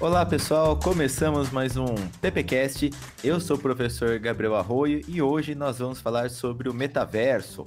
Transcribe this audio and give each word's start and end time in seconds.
Olá 0.00 0.24
pessoal, 0.24 0.78
começamos 0.78 1.50
mais 1.50 1.76
um 1.76 1.92
PPcast. 2.20 2.88
Eu 3.24 3.40
sou 3.40 3.56
o 3.56 3.60
professor 3.60 4.16
Gabriel 4.20 4.54
Arroio 4.54 5.00
e 5.08 5.20
hoje 5.20 5.56
nós 5.56 5.80
vamos 5.80 6.00
falar 6.00 6.30
sobre 6.30 6.68
o 6.68 6.72
metaverso. 6.72 7.66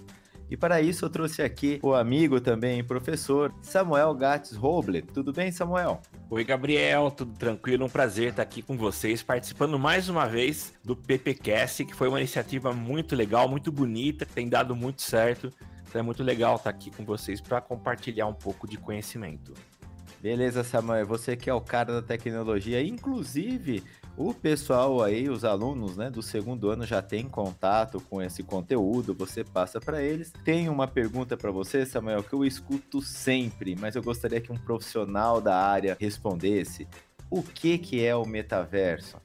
E 0.50 0.56
para 0.56 0.82
isso 0.82 1.04
eu 1.04 1.10
trouxe 1.10 1.42
aqui 1.42 1.78
o 1.84 1.94
amigo 1.94 2.40
também, 2.40 2.82
professor 2.86 3.54
Samuel 3.62 4.14
Gates 4.14 4.56
Roble. 4.56 5.02
Tudo 5.02 5.34
bem, 5.34 5.52
Samuel? 5.52 6.02
Oi, 6.30 6.46
Gabriel, 6.46 7.12
tudo 7.12 7.38
tranquilo? 7.38 7.86
Um 7.86 7.90
prazer 7.90 8.30
estar 8.30 8.44
aqui 8.44 8.62
com 8.62 8.78
vocês, 8.78 9.22
participando 9.22 9.78
mais 9.78 10.08
uma 10.08 10.26
vez 10.26 10.74
do 10.86 10.96
PPcast, 10.96 11.84
que 11.84 11.94
foi 11.94 12.08
uma 12.08 12.20
iniciativa 12.20 12.72
muito 12.72 13.14
legal, 13.14 13.50
muito 13.50 13.74
bonita, 13.74 14.26
que 14.26 14.32
tem 14.32 14.48
dado 14.48 14.74
muito 14.74 15.02
certo. 15.02 15.52
Então 15.86 16.00
é 16.00 16.02
muito 16.02 16.24
legal 16.24 16.56
estar 16.56 16.70
aqui 16.70 16.92
com 16.92 17.04
vocês 17.04 17.42
para 17.42 17.60
compartilhar 17.60 18.28
um 18.28 18.34
pouco 18.34 18.70
de 18.70 18.78
conhecimento. 18.78 19.54
Beleza, 20.22 20.64
Samuel, 20.64 21.08
você 21.08 21.36
que 21.36 21.50
é 21.50 21.54
o 21.54 21.60
cara 21.60 21.94
da 21.94 22.02
tecnologia, 22.02 22.80
inclusive 22.84 23.84
o 24.16 24.36
pessoal 24.36 25.02
aí, 25.02 25.28
os 25.28 25.44
alunos, 25.44 25.98
né, 25.98 26.12
do 26.12 26.22
segundo 26.22 26.70
ano 26.70 26.86
já 26.86 27.02
tem 27.02 27.28
contato 27.28 28.00
com 28.02 28.22
esse 28.22 28.44
conteúdo, 28.44 29.16
você 29.16 29.44
passa 29.44 29.80
para 29.80 30.00
eles. 30.00 30.32
Tem 30.44 30.70
uma 30.70 30.88
pergunta 30.88 31.36
para 31.36 31.50
você, 31.50 31.88
Samuel, 31.88 32.22
que 32.22 32.34
eu 32.34 32.46
escuto 32.46 33.02
sempre, 33.02 33.76
mas 33.76 33.96
eu 33.96 34.04
gostaria 34.04 34.40
que 34.40 34.52
um 34.52 34.58
profissional 34.58 35.42
da 35.42 35.56
área 35.56 35.98
respondesse. 36.00 36.88
O 37.28 37.42
que 37.42 37.80
que 37.80 38.06
é 38.06 38.16
o 38.16 38.24
metaverso? 38.24 39.18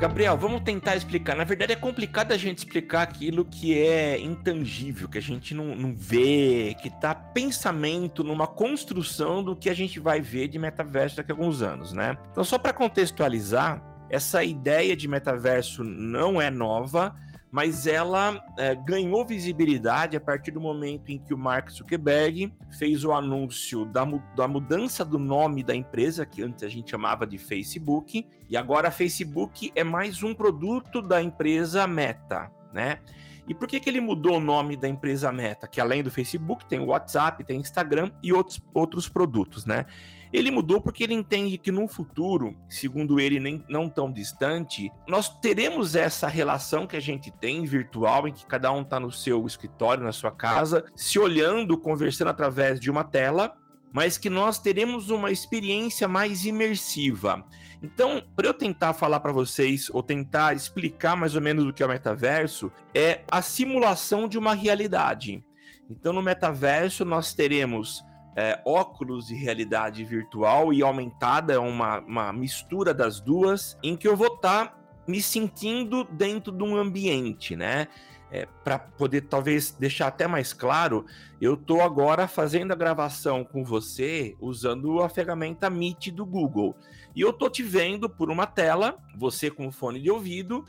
Gabriel, 0.00 0.34
vamos 0.34 0.62
tentar 0.62 0.96
explicar. 0.96 1.36
Na 1.36 1.44
verdade, 1.44 1.74
é 1.74 1.76
complicado 1.76 2.32
a 2.32 2.36
gente 2.38 2.56
explicar 2.56 3.02
aquilo 3.02 3.44
que 3.44 3.78
é 3.78 4.18
intangível, 4.18 5.06
que 5.06 5.18
a 5.18 5.20
gente 5.20 5.54
não, 5.54 5.76
não 5.76 5.94
vê, 5.94 6.74
que 6.80 6.88
tá 6.88 7.14
pensamento 7.14 8.24
numa 8.24 8.46
construção 8.46 9.44
do 9.44 9.54
que 9.54 9.68
a 9.68 9.74
gente 9.74 10.00
vai 10.00 10.18
ver 10.18 10.48
de 10.48 10.58
metaverso 10.58 11.18
daqui 11.18 11.30
a 11.30 11.34
alguns 11.34 11.60
anos, 11.60 11.92
né? 11.92 12.16
Então, 12.30 12.42
só 12.42 12.58
para 12.58 12.72
contextualizar, 12.72 13.82
essa 14.08 14.42
ideia 14.42 14.96
de 14.96 15.06
metaverso 15.06 15.84
não 15.84 16.40
é 16.40 16.48
nova 16.48 17.14
mas 17.50 17.86
ela 17.86 18.42
é, 18.56 18.74
ganhou 18.74 19.24
visibilidade 19.24 20.16
a 20.16 20.20
partir 20.20 20.52
do 20.52 20.60
momento 20.60 21.10
em 21.10 21.18
que 21.18 21.34
o 21.34 21.38
Mark 21.38 21.70
Zuckerberg 21.70 22.52
fez 22.78 23.04
o 23.04 23.12
anúncio 23.12 23.84
da, 23.84 24.04
da 24.36 24.46
mudança 24.46 25.04
do 25.04 25.18
nome 25.18 25.64
da 25.64 25.74
empresa, 25.74 26.24
que 26.24 26.42
antes 26.42 26.62
a 26.62 26.68
gente 26.68 26.90
chamava 26.90 27.26
de 27.26 27.38
Facebook, 27.38 28.26
e 28.48 28.56
agora 28.56 28.90
Facebook 28.90 29.72
é 29.74 29.82
mais 29.82 30.22
um 30.22 30.32
produto 30.34 31.02
da 31.02 31.20
empresa 31.20 31.86
Meta, 31.86 32.50
né? 32.72 33.00
E 33.48 33.54
por 33.54 33.66
que, 33.66 33.80
que 33.80 33.90
ele 33.90 34.00
mudou 34.00 34.36
o 34.36 34.40
nome 34.40 34.76
da 34.76 34.88
empresa 34.88 35.32
Meta? 35.32 35.66
Que 35.66 35.80
além 35.80 36.04
do 36.04 36.10
Facebook, 36.10 36.64
tem 36.66 36.78
o 36.78 36.86
WhatsApp, 36.86 37.42
tem 37.42 37.58
Instagram 37.58 38.12
e 38.22 38.32
outros, 38.32 38.62
outros 38.72 39.08
produtos, 39.08 39.66
né? 39.66 39.86
Ele 40.32 40.50
mudou 40.50 40.80
porque 40.80 41.02
ele 41.02 41.14
entende 41.14 41.58
que 41.58 41.72
no 41.72 41.88
futuro, 41.88 42.56
segundo 42.68 43.18
ele, 43.18 43.40
nem 43.40 43.64
não 43.68 43.88
tão 43.88 44.12
distante, 44.12 44.90
nós 45.08 45.28
teremos 45.40 45.96
essa 45.96 46.28
relação 46.28 46.86
que 46.86 46.96
a 46.96 47.00
gente 47.00 47.30
tem 47.30 47.64
virtual, 47.64 48.28
em 48.28 48.32
que 48.32 48.46
cada 48.46 48.70
um 48.72 48.82
está 48.82 49.00
no 49.00 49.10
seu 49.10 49.44
escritório, 49.46 50.04
na 50.04 50.12
sua 50.12 50.30
casa, 50.30 50.84
se 50.94 51.18
olhando, 51.18 51.76
conversando 51.76 52.28
através 52.28 52.78
de 52.78 52.90
uma 52.90 53.02
tela, 53.02 53.56
mas 53.92 54.16
que 54.16 54.30
nós 54.30 54.58
teremos 54.58 55.10
uma 55.10 55.32
experiência 55.32 56.06
mais 56.06 56.44
imersiva. 56.44 57.44
Então, 57.82 58.22
para 58.36 58.46
eu 58.46 58.54
tentar 58.54 58.92
falar 58.92 59.20
para 59.20 59.32
vocês 59.32 59.90
ou 59.90 60.02
tentar 60.02 60.54
explicar 60.54 61.16
mais 61.16 61.34
ou 61.34 61.40
menos 61.40 61.64
o 61.66 61.72
que 61.72 61.82
é 61.82 61.86
o 61.86 61.88
metaverso, 61.88 62.70
é 62.94 63.22
a 63.30 63.42
simulação 63.42 64.28
de 64.28 64.38
uma 64.38 64.54
realidade. 64.54 65.44
Então, 65.90 66.12
no 66.12 66.22
metaverso 66.22 67.04
nós 67.04 67.34
teremos 67.34 68.04
é, 68.36 68.60
óculos 68.64 69.26
de 69.26 69.34
realidade 69.34 70.04
virtual 70.04 70.72
e 70.72 70.82
aumentada, 70.82 71.52
é 71.52 71.58
uma, 71.58 71.98
uma 72.00 72.32
mistura 72.32 72.94
das 72.94 73.20
duas, 73.20 73.76
em 73.82 73.96
que 73.96 74.06
eu 74.06 74.16
vou 74.16 74.34
estar 74.34 74.66
tá 74.66 74.76
me 75.06 75.20
sentindo 75.20 76.04
dentro 76.04 76.52
de 76.52 76.62
um 76.62 76.76
ambiente, 76.76 77.56
né? 77.56 77.88
É, 78.32 78.46
para 78.62 78.78
poder 78.78 79.22
talvez 79.22 79.72
deixar 79.72 80.06
até 80.06 80.28
mais 80.28 80.52
claro, 80.52 81.04
eu 81.40 81.54
estou 81.54 81.82
agora 81.82 82.28
fazendo 82.28 82.70
a 82.70 82.76
gravação 82.76 83.42
com 83.42 83.64
você 83.64 84.36
usando 84.38 85.02
a 85.02 85.08
ferramenta 85.08 85.68
Meet 85.68 86.12
do 86.12 86.24
Google. 86.24 86.76
E 87.14 87.22
eu 87.22 87.30
estou 87.30 87.50
te 87.50 87.64
vendo 87.64 88.08
por 88.08 88.30
uma 88.30 88.46
tela, 88.46 88.96
você 89.16 89.50
com 89.50 89.72
fone 89.72 90.00
de 90.00 90.12
ouvido, 90.12 90.64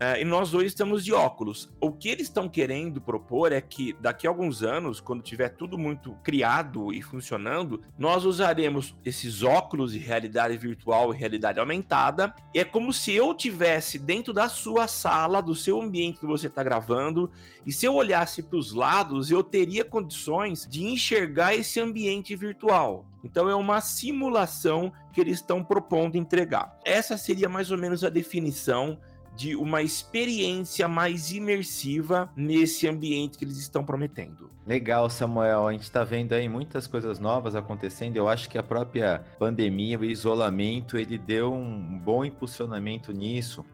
é, 0.00 0.20
e 0.20 0.24
nós 0.24 0.52
dois 0.52 0.66
estamos 0.66 1.04
de 1.04 1.12
óculos. 1.12 1.68
O 1.80 1.90
que 1.90 2.08
eles 2.08 2.28
estão 2.28 2.48
querendo 2.48 3.00
propor 3.00 3.52
é 3.52 3.60
que 3.60 3.94
daqui 4.00 4.26
a 4.26 4.30
alguns 4.30 4.62
anos, 4.62 5.00
quando 5.00 5.22
tiver 5.22 5.48
tudo 5.48 5.76
muito 5.76 6.12
criado 6.22 6.92
e 6.92 7.02
funcionando, 7.02 7.82
nós 7.98 8.24
usaremos 8.24 8.94
esses 9.04 9.42
óculos 9.42 9.92
de 9.92 9.98
realidade 9.98 10.56
virtual 10.56 11.12
e 11.12 11.16
realidade 11.16 11.58
aumentada. 11.58 12.32
E 12.54 12.60
é 12.60 12.64
como 12.64 12.92
se 12.92 13.12
eu 13.12 13.34
tivesse 13.34 13.98
dentro 13.98 14.32
da 14.32 14.48
sua 14.48 14.86
sala, 14.86 15.42
do 15.42 15.54
seu 15.54 15.82
ambiente 15.82 16.20
que 16.20 16.26
você 16.26 16.46
está 16.46 16.62
gravando, 16.62 17.30
e 17.66 17.72
se 17.72 17.84
eu 17.84 17.94
olhasse 17.94 18.42
para 18.42 18.58
os 18.58 18.72
lados, 18.72 19.30
eu 19.30 19.42
teria 19.42 19.84
condições 19.84 20.66
de 20.70 20.84
enxergar 20.84 21.54
esse 21.54 21.80
ambiente 21.80 22.36
virtual. 22.36 23.04
Então 23.24 23.48
é 23.48 23.54
uma 23.54 23.80
simulação 23.80 24.92
que 25.12 25.20
eles 25.20 25.38
estão 25.38 25.64
propondo 25.64 26.16
entregar. 26.16 26.78
Essa 26.84 27.16
seria 27.16 27.48
mais 27.48 27.70
ou 27.70 27.78
menos 27.78 28.04
a 28.04 28.08
definição 28.08 28.98
de 29.38 29.54
uma 29.54 29.82
experiência 29.82 30.88
mais 30.88 31.30
imersiva 31.30 32.28
nesse 32.34 32.88
ambiente 32.88 33.38
que 33.38 33.44
eles 33.44 33.56
estão 33.56 33.84
prometendo. 33.84 34.50
Legal, 34.66 35.08
Samuel. 35.08 35.68
A 35.68 35.72
gente 35.72 35.84
está 35.84 36.02
vendo 36.02 36.32
aí 36.32 36.48
muitas 36.48 36.88
coisas 36.88 37.20
novas 37.20 37.54
acontecendo. 37.54 38.16
Eu 38.16 38.28
acho 38.28 38.50
que 38.50 38.58
a 38.58 38.64
própria 38.64 39.24
pandemia, 39.38 39.96
o 39.96 40.04
isolamento, 40.04 40.98
ele 40.98 41.16
deu 41.16 41.54
um 41.54 41.96
bom 42.00 42.24
impulsionamento 42.24 43.12
nisso, 43.12 43.64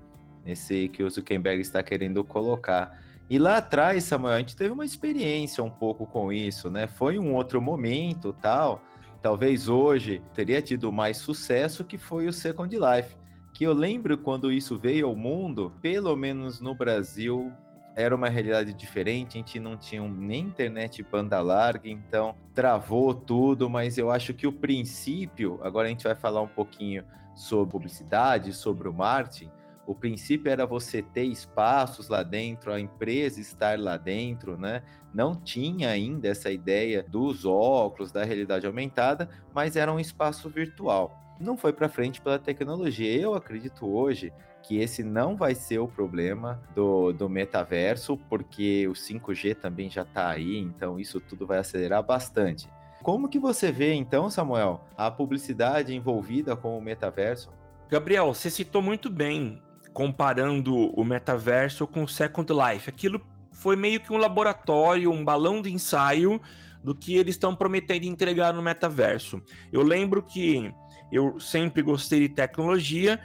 nesse 0.45 0.91
que 0.91 1.03
o 1.03 1.09
Zuckerberg 1.09 1.63
está 1.63 1.83
querendo 1.83 2.23
colocar. 2.23 3.01
E 3.31 3.39
lá 3.39 3.57
atrás, 3.57 4.05
Samuel, 4.05 4.35
a 4.35 4.39
gente 4.41 4.55
teve 4.55 4.71
uma 4.71 4.85
experiência 4.85 5.65
um 5.65 5.71
pouco 5.71 6.07
com 6.07 6.31
isso, 6.31 6.69
né? 6.69 6.87
Foi 6.87 7.19
um 7.19 7.33
outro 7.33 7.63
momento, 7.63 8.35
tal. 8.35 8.83
Talvez 9.23 9.67
hoje 9.67 10.21
teria 10.35 10.61
tido 10.61 10.93
mais 10.93 11.17
sucesso 11.17 11.85
que 11.85 11.97
foi 11.97 12.27
o 12.27 12.33
Second 12.35 12.77
Life 12.77 13.24
que 13.55 13.63
eu 13.63 13.73
lembro 13.73 14.19
quando 14.19 14.51
isso 14.51 14.77
veio 14.77 15.07
ao 15.07 15.15
mundo, 15.15 15.73
pelo 15.81 16.17
menos 16.17 16.61
no 16.61 16.75
Brasil, 16.75 17.53
era 17.95 18.13
uma 18.13 18.29
realidade 18.29 18.75
diferente, 18.75 19.39
a 19.39 19.41
gente 19.41 19.61
não 19.61 19.77
tinha 19.77 20.03
nem 20.03 20.47
internet 20.47 21.01
banda 21.05 21.41
larga, 21.41 21.89
então 21.89 22.35
travou 22.53 23.15
tudo, 23.15 23.71
mas 23.71 23.97
eu 23.97 24.11
acho 24.11 24.35
que 24.35 24.45
o 24.45 24.53
princípio, 24.53 25.61
agora 25.63 25.87
a 25.87 25.91
gente 25.91 26.03
vai 26.03 26.17
falar 26.17 26.43
um 26.43 26.49
pouquinho 26.49 27.05
sobre 27.37 27.71
publicidade, 27.71 28.53
sobre 28.53 28.89
o 28.89 28.93
marketing, 28.93 29.53
o 29.87 29.95
princípio 29.95 30.51
era 30.51 30.67
você 30.67 31.01
ter 31.01 31.25
espaços 31.25 32.09
lá 32.09 32.25
dentro, 32.25 32.73
a 32.73 32.81
empresa 32.81 33.41
estar 33.41 33.79
lá 33.79 33.97
dentro, 33.97 34.57
né? 34.57 34.83
Não 35.13 35.37
tinha 35.37 35.91
ainda 35.91 36.27
essa 36.27 36.51
ideia 36.51 37.05
dos 37.05 37.45
óculos, 37.45 38.11
da 38.11 38.25
realidade 38.25 38.67
aumentada, 38.67 39.29
mas 39.55 39.77
era 39.77 39.93
um 39.93 40.01
espaço 40.01 40.49
virtual 40.49 41.24
não 41.39 41.57
foi 41.57 41.73
para 41.73 41.89
frente 41.89 42.21
pela 42.21 42.39
tecnologia. 42.39 43.15
Eu 43.17 43.35
acredito 43.35 43.87
hoje 43.87 44.33
que 44.63 44.79
esse 44.79 45.03
não 45.03 45.37
vai 45.37 45.55
ser 45.55 45.79
o 45.79 45.89
problema 45.89 46.61
do, 46.75 47.13
do 47.13 47.29
metaverso, 47.29 48.17
porque 48.29 48.89
o 48.89 48.93
5G 48.93 49.55
também 49.55 49.91
já 49.91 50.03
está 50.03 50.31
aí, 50.31 50.59
então 50.59 50.99
isso 50.99 51.21
tudo 51.21 51.47
vai 51.47 51.59
acelerar 51.59 52.03
bastante. 52.03 52.69
Como 53.03 53.29
que 53.29 53.39
você 53.39 53.71
vê 53.71 53.93
então, 53.93 54.31
Samuel, 54.31 54.83
a 54.97 55.11
publicidade 55.11 55.95
envolvida 55.95 56.57
com 56.57 56.79
o 56.79 56.81
metaverso? 56.81 57.53
Gabriel, 57.91 58.33
você 58.33 58.49
citou 58.49 58.81
muito 58.81 59.11
bem 59.11 59.61
comparando 59.93 60.75
o 60.99 61.05
metaverso 61.05 61.87
com 61.87 62.03
o 62.03 62.09
Second 62.09 62.51
Life. 62.53 62.89
Aquilo 62.89 63.21
foi 63.53 63.77
meio 63.77 64.01
que 64.01 64.13
um 64.13 64.17
laboratório, 64.17 65.13
um 65.13 65.23
balão 65.23 65.61
de 65.61 65.73
ensaio 65.73 66.41
do 66.83 66.95
que 66.95 67.17
eles 67.17 67.35
estão 67.35 67.55
prometendo 67.55 68.05
entregar 68.05 68.53
no 68.53 68.63
metaverso. 68.63 69.41
Eu 69.73 69.83
lembro 69.83 70.23
que 70.23 70.73
eu 71.11 71.39
sempre 71.39 71.83
gostei 71.83 72.21
de 72.21 72.29
tecnologia. 72.29 73.21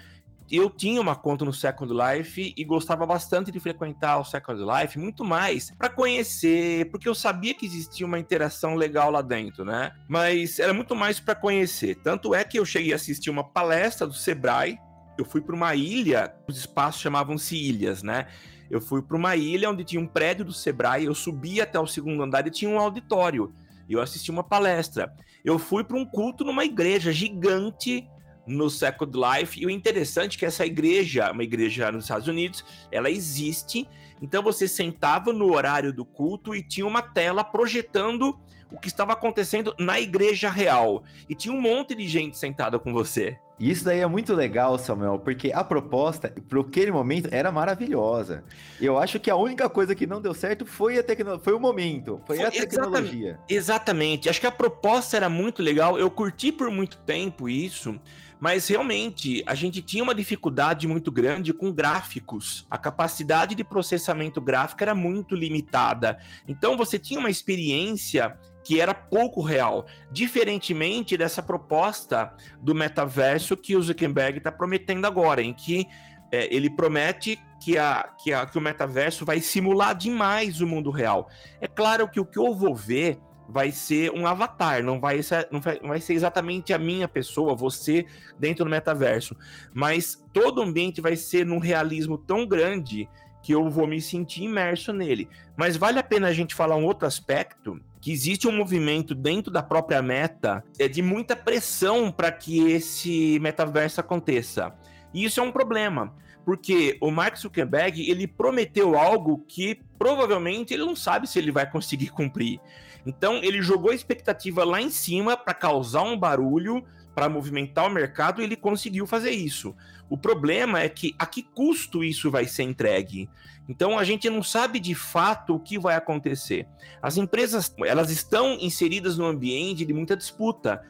Eu 0.51 0.69
tinha 0.69 0.99
uma 0.99 1.15
conta 1.15 1.45
no 1.45 1.53
Second 1.53 1.93
Life 1.93 2.53
e 2.57 2.63
gostava 2.63 3.05
bastante 3.05 3.51
de 3.51 3.59
frequentar 3.59 4.17
o 4.17 4.25
Second 4.25 4.59
Life, 4.63 4.97
muito 4.97 5.23
mais 5.23 5.69
para 5.77 5.89
conhecer, 5.89 6.89
porque 6.89 7.07
eu 7.07 7.13
sabia 7.13 7.53
que 7.53 7.67
existia 7.67 8.05
uma 8.05 8.17
interação 8.17 8.73
legal 8.73 9.11
lá 9.11 9.21
dentro, 9.21 9.63
né? 9.63 9.91
Mas 10.07 10.57
era 10.57 10.73
muito 10.73 10.95
mais 10.95 11.19
para 11.19 11.35
conhecer. 11.35 11.95
Tanto 11.97 12.33
é 12.33 12.43
que 12.43 12.57
eu 12.57 12.65
cheguei 12.65 12.93
a 12.93 12.95
assistir 12.95 13.29
uma 13.29 13.43
palestra 13.43 14.07
do 14.07 14.13
Sebrae 14.13 14.79
eu 15.19 15.25
fui 15.25 15.41
para 15.41 15.55
uma 15.55 15.75
ilha, 15.75 16.33
os 16.47 16.57
espaços 16.57 17.01
chamavam-se 17.01 17.55
ilhas, 17.55 18.01
né? 18.01 18.27
Eu 18.69 18.79
fui 18.79 19.01
para 19.01 19.17
uma 19.17 19.35
ilha 19.35 19.69
onde 19.69 19.83
tinha 19.83 20.01
um 20.01 20.07
prédio 20.07 20.45
do 20.45 20.53
Sebrae, 20.53 21.05
eu 21.05 21.13
subi 21.13 21.59
até 21.59 21.79
o 21.79 21.85
segundo 21.85 22.23
andar 22.23 22.47
e 22.47 22.51
tinha 22.51 22.71
um 22.71 22.79
auditório. 22.79 23.53
Eu 23.89 23.99
assisti 24.01 24.31
uma 24.31 24.43
palestra. 24.43 25.13
Eu 25.43 25.57
fui 25.57 25.83
para 25.83 25.97
um 25.97 26.05
culto 26.05 26.43
numa 26.43 26.65
igreja 26.65 27.11
gigante 27.11 28.07
no 28.45 28.69
Second 28.69 29.11
Life. 29.17 29.61
E 29.61 29.65
o 29.65 29.69
interessante 29.69 30.35
é 30.35 30.39
que 30.39 30.45
essa 30.45 30.65
igreja, 30.65 31.31
uma 31.31 31.43
igreja 31.43 31.91
nos 31.91 32.05
Estados 32.05 32.27
Unidos, 32.27 32.65
ela 32.91 33.09
existe. 33.09 33.87
Então 34.21 34.41
você 34.41 34.67
sentava 34.67 35.31
no 35.31 35.53
horário 35.53 35.93
do 35.93 36.03
culto 36.03 36.55
e 36.55 36.63
tinha 36.63 36.85
uma 36.85 37.01
tela 37.01 37.43
projetando 37.43 38.37
o 38.71 38.79
que 38.79 38.87
estava 38.87 39.13
acontecendo 39.13 39.73
na 39.77 39.99
igreja 39.99 40.49
real. 40.49 41.03
E 41.27 41.35
tinha 41.35 41.53
um 41.53 41.61
monte 41.61 41.95
de 41.95 42.07
gente 42.07 42.37
sentada 42.37 42.77
com 42.79 42.93
você. 42.93 43.37
E 43.59 43.69
isso 43.69 43.83
daí 43.83 43.99
é 43.99 44.07
muito 44.07 44.33
legal, 44.33 44.77
Samuel, 44.79 45.19
porque 45.19 45.51
a 45.53 45.63
proposta, 45.65 46.33
para 46.47 46.61
aquele 46.61 46.91
momento, 46.91 47.27
era 47.29 47.51
maravilhosa. 47.51 48.43
Eu 48.79 48.97
acho 48.97 49.19
que 49.19 49.29
a 49.29 49.35
única 49.35 49.69
coisa 49.69 49.93
que 49.93 50.07
não 50.07 50.21
deu 50.21 50.33
certo 50.33 50.65
foi 50.65 50.97
a 50.97 51.03
tecnologia, 51.03 51.43
foi 51.43 51.53
o 51.53 51.59
momento, 51.59 52.21
foi, 52.25 52.37
foi 52.37 52.45
a 52.45 52.51
tecnologia. 52.51 53.37
Exatamente, 53.49 53.53
exatamente. 53.53 54.29
Acho 54.29 54.39
que 54.39 54.47
a 54.47 54.51
proposta 54.51 55.17
era 55.17 55.27
muito 55.27 55.61
legal. 55.61 55.99
Eu 55.99 56.09
curti 56.09 56.53
por 56.53 56.71
muito 56.71 56.97
tempo 56.99 57.49
isso. 57.49 57.99
Mas 58.39 58.69
realmente 58.69 59.43
a 59.45 59.53
gente 59.53 59.81
tinha 59.81 60.01
uma 60.01 60.15
dificuldade 60.15 60.87
muito 60.87 61.11
grande 61.11 61.53
com 61.53 61.73
gráficos. 61.73 62.65
A 62.71 62.77
capacidade 62.77 63.53
de 63.53 63.65
processamento 63.65 64.39
gráfico 64.39 64.81
era 64.81 64.95
muito 64.95 65.35
limitada. 65.35 66.17
Então 66.47 66.77
você 66.77 66.97
tinha 66.97 67.19
uma 67.19 67.29
experiência 67.29 68.37
que 68.69 68.79
era 68.79 68.93
pouco 68.93 69.41
real, 69.41 69.87
diferentemente 70.11 71.17
dessa 71.17 71.41
proposta 71.41 72.31
do 72.61 72.75
metaverso 72.75 73.57
que 73.57 73.75
o 73.75 73.81
Zuckerberg 73.81 74.37
está 74.37 74.51
prometendo 74.51 75.05
agora, 75.05 75.41
em 75.41 75.55
que 75.55 75.87
é, 76.31 76.55
ele 76.55 76.69
promete 76.69 77.41
que, 77.59 77.79
a, 77.79 78.13
que, 78.21 78.31
a, 78.31 78.45
que 78.45 78.59
o 78.59 78.61
metaverso 78.61 79.25
vai 79.25 79.39
simular 79.39 79.95
demais 79.95 80.61
o 80.61 80.67
mundo 80.67 80.91
real. 80.91 81.27
É 81.59 81.67
claro 81.67 82.07
que 82.07 82.19
o 82.19 82.25
que 82.25 82.37
eu 82.37 82.53
vou 82.53 82.75
ver 82.75 83.17
vai 83.49 83.71
ser 83.71 84.11
um 84.11 84.27
avatar, 84.27 84.83
não 84.83 84.99
vai 84.99 85.23
ser, 85.23 85.47
não 85.51 85.59
vai, 85.59 85.79
não 85.81 85.89
vai 85.89 85.99
ser 85.99 86.13
exatamente 86.13 86.71
a 86.71 86.77
minha 86.77 87.07
pessoa, 87.07 87.55
você 87.55 88.05
dentro 88.37 88.65
do 88.65 88.69
metaverso, 88.69 89.35
mas 89.73 90.23
todo 90.31 90.59
o 90.59 90.61
ambiente 90.61 91.01
vai 91.01 91.15
ser 91.15 91.43
num 91.43 91.57
realismo 91.57 92.19
tão 92.19 92.45
grande 92.45 93.09
que 93.41 93.53
eu 93.53 93.69
vou 93.69 93.87
me 93.87 94.01
sentir 94.01 94.43
imerso 94.43 94.93
nele. 94.93 95.27
Mas 95.57 95.75
vale 95.75 95.97
a 95.97 96.03
pena 96.03 96.27
a 96.27 96.33
gente 96.33 96.53
falar 96.53 96.75
um 96.75 96.85
outro 96.85 97.07
aspecto, 97.07 97.79
que 98.01 98.11
existe 98.11 98.47
um 98.47 98.55
movimento 98.55 99.13
dentro 99.13 99.51
da 99.51 99.61
própria 99.61 100.01
meta 100.01 100.63
é 100.77 100.87
de 100.87 101.01
muita 101.01 101.35
pressão 101.35 102.11
para 102.11 102.31
que 102.31 102.71
esse 102.71 103.37
metaverso 103.39 103.99
aconteça. 103.99 104.73
E 105.13 105.25
isso 105.25 105.39
é 105.39 105.43
um 105.43 105.51
problema, 105.51 106.13
porque 106.45 106.97
o 107.01 107.11
Mark 107.11 107.35
Zuckerberg, 107.37 108.09
ele 108.09 108.27
prometeu 108.27 108.97
algo 108.97 109.43
que 109.47 109.81
provavelmente 109.97 110.73
ele 110.73 110.85
não 110.85 110.95
sabe 110.95 111.27
se 111.27 111.37
ele 111.37 111.51
vai 111.51 111.69
conseguir 111.69 112.09
cumprir. 112.11 112.59
Então, 113.05 113.35
ele 113.43 113.61
jogou 113.61 113.91
a 113.91 113.95
expectativa 113.95 114.63
lá 114.63 114.81
em 114.81 114.89
cima 114.89 115.35
para 115.35 115.53
causar 115.53 116.03
um 116.03 116.17
barulho, 116.17 116.83
para 117.15 117.29
movimentar 117.29 117.85
o 117.85 117.89
mercado, 117.89 118.41
e 118.41 118.43
ele 118.43 118.55
conseguiu 118.55 119.07
fazer 119.07 119.31
isso. 119.31 119.75
O 120.09 120.17
problema 120.17 120.81
é 120.81 120.89
que 120.89 121.15
a 121.17 121.25
que 121.25 121.43
custo 121.43 122.03
isso 122.03 122.31
vai 122.31 122.45
ser 122.45 122.63
entregue? 122.63 123.29
Então, 123.69 123.99
a 123.99 124.03
gente 124.03 124.27
não 124.31 124.41
sabe 124.41 124.79
de 124.79 124.95
fato 124.95 125.53
o 125.53 125.59
que 125.59 125.77
vai 125.77 125.95
acontecer. 125.95 126.67
As 126.99 127.17
empresas, 127.17 127.71
elas 127.85 128.09
estão 128.09 128.57
inseridas 128.59 129.15
num 129.15 129.27
ambiente 129.27 129.85
de 129.85 129.93
muita 129.93 130.17
disputa. 130.17 130.83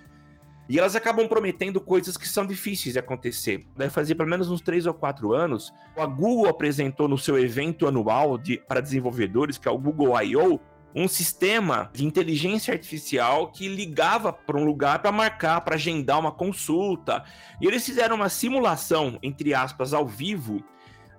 E 0.70 0.80
elas 0.80 0.96
acabam 0.96 1.28
prometendo 1.28 1.82
coisas 1.82 2.16
que 2.16 2.26
são 2.26 2.46
difíceis 2.46 2.94
de 2.94 3.00
acontecer. 3.00 3.68
Deve 3.76 3.90
fazer 3.90 4.16
pelo 4.16 4.30
menos 4.30 4.50
uns 4.50 4.62
três 4.62 4.86
ou 4.86 4.94
quatro 4.94 5.34
anos. 5.34 5.74
A 5.98 6.06
Google 6.06 6.48
apresentou 6.48 7.10
no 7.10 7.18
seu 7.18 7.38
evento 7.38 7.86
anual 7.86 8.38
de, 8.38 8.58
para 8.58 8.80
desenvolvedores, 8.80 9.58
que 9.58 9.68
é 9.68 9.72
o 9.72 9.78
Google 9.78 10.18
I.O., 10.22 10.58
um 10.96 11.08
sistema 11.08 11.90
de 11.94 12.06
inteligência 12.06 12.74
artificial 12.74 13.52
que 13.52 13.68
ligava 13.68 14.32
para 14.32 14.58
um 14.58 14.64
lugar 14.64 15.00
para 15.00 15.12
marcar, 15.12 15.62
para 15.62 15.76
agendar 15.76 16.18
uma 16.18 16.32
consulta. 16.32 17.26
E 17.60 17.68
eles 17.68 17.86
fizeram 17.86 18.16
uma 18.16 18.30
simulação, 18.30 19.20
entre 19.22 19.54
aspas, 19.54 19.94
ao 19.94 20.08
vivo, 20.08 20.64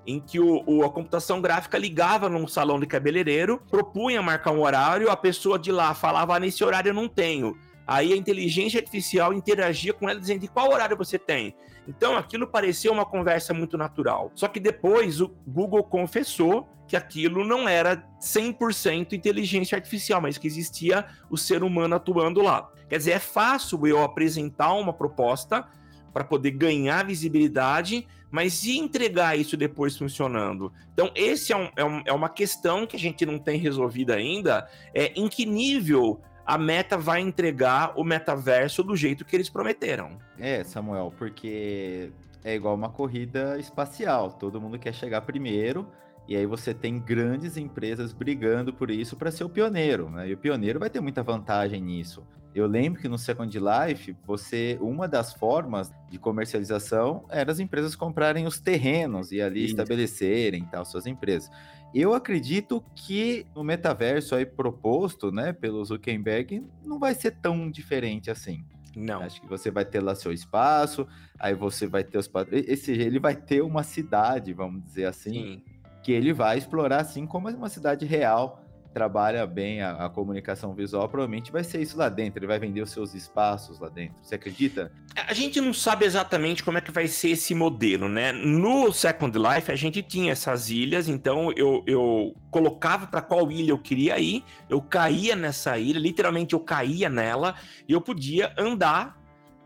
em 0.06 0.20
que 0.20 0.40
o, 0.40 0.62
o, 0.66 0.84
a 0.84 0.90
computação 0.90 1.40
gráfica 1.40 1.78
ligava 1.78 2.28
num 2.28 2.46
salão 2.46 2.80
de 2.80 2.86
cabeleireiro, 2.86 3.62
propunha 3.70 4.22
marcar 4.22 4.52
um 4.52 4.62
horário, 4.62 5.10
a 5.10 5.16
pessoa 5.16 5.58
de 5.58 5.70
lá 5.70 5.94
falava: 5.94 6.36
ah, 6.36 6.40
nesse 6.40 6.64
horário 6.64 6.90
eu 6.90 6.94
não 6.94 7.08
tenho. 7.08 7.56
Aí 7.86 8.12
a 8.12 8.16
inteligência 8.16 8.78
artificial 8.78 9.32
interagia 9.32 9.92
com 9.92 10.08
ela 10.08 10.20
dizendo: 10.20 10.48
qual 10.48 10.72
horário 10.72 10.96
você 10.96 11.18
tem? 11.18 11.54
Então 11.88 12.16
aquilo 12.16 12.46
parecia 12.46 12.92
uma 12.92 13.04
conversa 13.04 13.52
muito 13.52 13.76
natural. 13.76 14.30
Só 14.34 14.46
que 14.48 14.60
depois 14.60 15.20
o 15.20 15.28
Google 15.46 15.82
confessou 15.82 16.68
que 16.86 16.96
aquilo 16.96 17.44
não 17.44 17.68
era 17.68 18.04
100% 18.20 19.12
inteligência 19.12 19.76
artificial, 19.76 20.20
mas 20.20 20.36
que 20.36 20.46
existia 20.46 21.06
o 21.30 21.36
ser 21.36 21.62
humano 21.62 21.94
atuando 21.94 22.42
lá. 22.42 22.68
Quer 22.88 22.98
dizer, 22.98 23.12
é 23.12 23.18
fácil 23.20 23.86
eu 23.86 24.02
apresentar 24.02 24.72
uma 24.72 24.92
proposta 24.92 25.68
para 26.12 26.24
poder 26.24 26.52
ganhar 26.52 27.04
visibilidade, 27.04 28.06
mas 28.30 28.64
e 28.64 28.78
entregar 28.78 29.38
isso 29.38 29.56
depois 29.56 29.96
funcionando? 29.96 30.72
Então, 30.92 31.10
esse 31.14 31.52
é, 31.52 31.56
um, 31.56 31.68
é, 31.76 31.84
um, 31.84 32.02
é 32.06 32.12
uma 32.12 32.28
questão 32.28 32.86
que 32.86 32.96
a 32.96 32.98
gente 32.98 33.24
não 33.26 33.38
tem 33.38 33.58
resolvida 33.58 34.14
ainda, 34.14 34.68
é 34.94 35.12
em 35.14 35.28
que 35.28 35.44
nível 35.44 36.20
a 36.44 36.58
Meta 36.58 36.96
vai 36.96 37.20
entregar 37.20 37.92
o 37.96 38.02
metaverso 38.02 38.82
do 38.82 38.96
jeito 38.96 39.24
que 39.24 39.36
eles 39.36 39.48
prometeram. 39.48 40.18
É, 40.38 40.64
Samuel, 40.64 41.12
porque 41.16 42.10
é 42.42 42.54
igual 42.54 42.74
uma 42.74 42.88
corrida 42.88 43.58
espacial, 43.58 44.32
todo 44.32 44.60
mundo 44.60 44.78
quer 44.78 44.92
chegar 44.92 45.20
primeiro, 45.20 45.86
e 46.26 46.36
aí 46.36 46.46
você 46.46 46.72
tem 46.72 46.98
grandes 46.98 47.56
empresas 47.56 48.12
brigando 48.12 48.72
por 48.72 48.90
isso 48.90 49.16
para 49.16 49.30
ser 49.30 49.44
o 49.44 49.48
pioneiro, 49.48 50.08
né? 50.10 50.28
E 50.28 50.32
o 50.32 50.38
pioneiro 50.38 50.78
vai 50.78 50.88
ter 50.88 51.00
muita 51.00 51.22
vantagem 51.22 51.80
nisso. 51.82 52.24
Eu 52.54 52.66
lembro 52.66 53.00
que 53.00 53.08
no 53.08 53.16
Second 53.16 53.56
Life, 53.58 54.16
você 54.26 54.76
uma 54.80 55.06
das 55.06 55.32
formas 55.32 55.92
de 56.08 56.18
comercialização 56.18 57.24
era 57.30 57.52
as 57.52 57.60
empresas 57.60 57.94
comprarem 57.94 58.46
os 58.46 58.58
terrenos 58.58 59.30
e 59.30 59.40
ali 59.40 59.64
Isso. 59.64 59.70
estabelecerem 59.70 60.64
tal 60.64 60.84
suas 60.84 61.06
empresas. 61.06 61.50
Eu 61.94 62.12
acredito 62.12 62.84
que 62.94 63.46
no 63.54 63.62
metaverso 63.62 64.34
aí 64.34 64.46
proposto, 64.46 65.30
né, 65.30 65.52
pelo 65.52 65.84
Zuckerberg, 65.84 66.64
não 66.84 66.98
vai 66.98 67.14
ser 67.14 67.32
tão 67.32 67.70
diferente 67.70 68.30
assim. 68.30 68.64
Não. 68.96 69.22
Acho 69.22 69.40
que 69.40 69.46
você 69.46 69.70
vai 69.70 69.84
ter 69.84 70.00
lá 70.00 70.14
seu 70.14 70.32
espaço, 70.32 71.06
aí 71.38 71.54
você 71.54 71.86
vai 71.86 72.02
ter 72.02 72.18
os 72.18 72.30
esse 72.50 72.92
ele 72.92 73.20
vai 73.20 73.36
ter 73.36 73.62
uma 73.62 73.84
cidade, 73.84 74.52
vamos 74.52 74.82
dizer 74.84 75.04
assim, 75.04 75.32
Sim. 75.32 75.62
que 76.02 76.10
ele 76.10 76.32
vai 76.32 76.58
explorar 76.58 77.00
assim 77.00 77.26
como 77.26 77.48
uma 77.48 77.68
cidade 77.68 78.04
real 78.04 78.64
trabalha 78.92 79.46
bem 79.46 79.82
a, 79.82 80.06
a, 80.06 80.10
comunicação 80.10 80.74
visual, 80.74 81.08
provavelmente 81.08 81.52
vai 81.52 81.62
ser 81.62 81.80
isso 81.80 81.96
lá 81.96 82.08
dentro. 82.08 82.38
Ele 82.38 82.46
vai 82.46 82.58
vender 82.58 82.80
os 82.82 82.90
seus 82.90 83.14
espaços 83.14 83.78
lá 83.78 83.88
dentro. 83.88 84.16
Você 84.22 84.34
acredita? 84.34 84.92
A 85.14 85.32
gente 85.32 85.60
não 85.60 85.72
sabe 85.72 86.04
exatamente 86.04 86.62
como 86.64 86.78
é 86.78 86.80
que 86.80 86.90
vai 86.90 87.06
ser 87.06 87.30
esse 87.30 87.54
modelo, 87.54 88.08
né? 88.08 88.32
No 88.32 88.92
Second 88.92 89.36
Life, 89.38 89.70
a 89.70 89.76
gente 89.76 90.02
tinha 90.02 90.32
essas 90.32 90.70
ilhas, 90.70 91.08
então 91.08 91.52
eu, 91.52 91.82
eu 91.86 92.34
colocava 92.50 93.06
para 93.06 93.22
qual 93.22 93.50
ilha 93.50 93.70
eu 93.70 93.78
queria 93.78 94.18
ir, 94.18 94.44
eu 94.68 94.80
caía 94.82 95.36
nessa 95.36 95.78
ilha, 95.78 95.98
literalmente 95.98 96.54
eu 96.54 96.60
caía 96.60 97.08
nela, 97.08 97.54
e 97.88 97.92
eu 97.92 98.00
podia 98.00 98.52
andar 98.58 99.16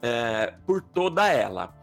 é, 0.02 0.54
por 0.66 0.82
toda 0.82 1.26
ela. 1.28 1.74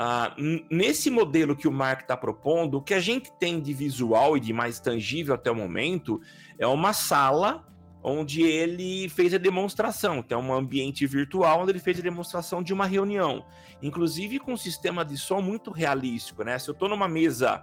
Ah, 0.00 0.32
nesse 0.70 1.10
modelo 1.10 1.56
que 1.56 1.66
o 1.66 1.72
Mark 1.72 2.02
está 2.02 2.16
propondo, 2.16 2.76
o 2.76 2.80
que 2.80 2.94
a 2.94 3.00
gente 3.00 3.32
tem 3.32 3.60
de 3.60 3.74
visual 3.74 4.36
e 4.36 4.40
de 4.40 4.52
mais 4.52 4.78
tangível 4.78 5.34
até 5.34 5.50
o 5.50 5.56
momento 5.56 6.20
é 6.56 6.68
uma 6.68 6.92
sala 6.92 7.66
onde 8.00 8.42
ele 8.42 9.08
fez 9.08 9.34
a 9.34 9.38
demonstração. 9.38 10.18
Então, 10.18 10.40
um 10.40 10.54
ambiente 10.54 11.04
virtual 11.04 11.62
onde 11.62 11.72
ele 11.72 11.80
fez 11.80 11.98
a 11.98 12.02
demonstração 12.02 12.62
de 12.62 12.72
uma 12.72 12.86
reunião, 12.86 13.44
inclusive 13.82 14.38
com 14.38 14.52
um 14.52 14.56
sistema 14.56 15.04
de 15.04 15.18
som 15.18 15.40
muito 15.40 15.72
realístico, 15.72 16.44
né? 16.44 16.56
Se 16.60 16.70
eu 16.70 16.74
estou 16.74 16.88
numa 16.88 17.08
mesa 17.08 17.60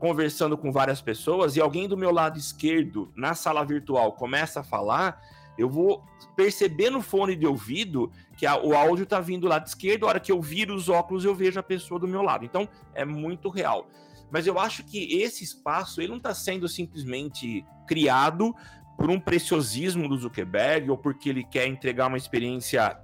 conversando 0.00 0.58
com 0.58 0.72
várias 0.72 1.00
pessoas 1.00 1.54
e 1.54 1.60
alguém 1.60 1.86
do 1.86 1.96
meu 1.96 2.10
lado 2.10 2.36
esquerdo 2.36 3.12
na 3.14 3.32
sala 3.32 3.64
virtual 3.64 4.12
começa 4.14 4.58
a 4.58 4.64
falar, 4.64 5.22
eu 5.58 5.68
vou 5.68 6.04
perceber 6.34 6.90
no 6.90 7.00
fone 7.00 7.34
de 7.34 7.46
ouvido 7.46 8.10
que 8.36 8.44
a, 8.44 8.58
o 8.58 8.74
áudio 8.74 9.04
está 9.04 9.20
vindo 9.20 9.48
lá 9.48 9.58
de 9.58 9.70
esquerda, 9.70 10.06
a 10.06 10.08
hora 10.10 10.20
que 10.20 10.30
eu 10.30 10.40
viro 10.40 10.74
os 10.74 10.88
óculos 10.88 11.24
eu 11.24 11.34
vejo 11.34 11.58
a 11.58 11.62
pessoa 11.62 11.98
do 11.98 12.06
meu 12.06 12.22
lado. 12.22 12.44
Então 12.44 12.68
é 12.94 13.04
muito 13.04 13.48
real. 13.48 13.88
Mas 14.30 14.46
eu 14.46 14.58
acho 14.58 14.84
que 14.84 15.20
esse 15.20 15.44
espaço 15.44 16.00
ele 16.00 16.10
não 16.10 16.16
está 16.16 16.34
sendo 16.34 16.68
simplesmente 16.68 17.64
criado 17.86 18.54
por 18.96 19.10
um 19.10 19.20
preciosismo 19.20 20.08
do 20.08 20.16
Zuckerberg 20.16 20.90
ou 20.90 20.98
porque 20.98 21.28
ele 21.28 21.44
quer 21.44 21.66
entregar 21.66 22.08
uma 22.08 22.16
experiência 22.16 22.98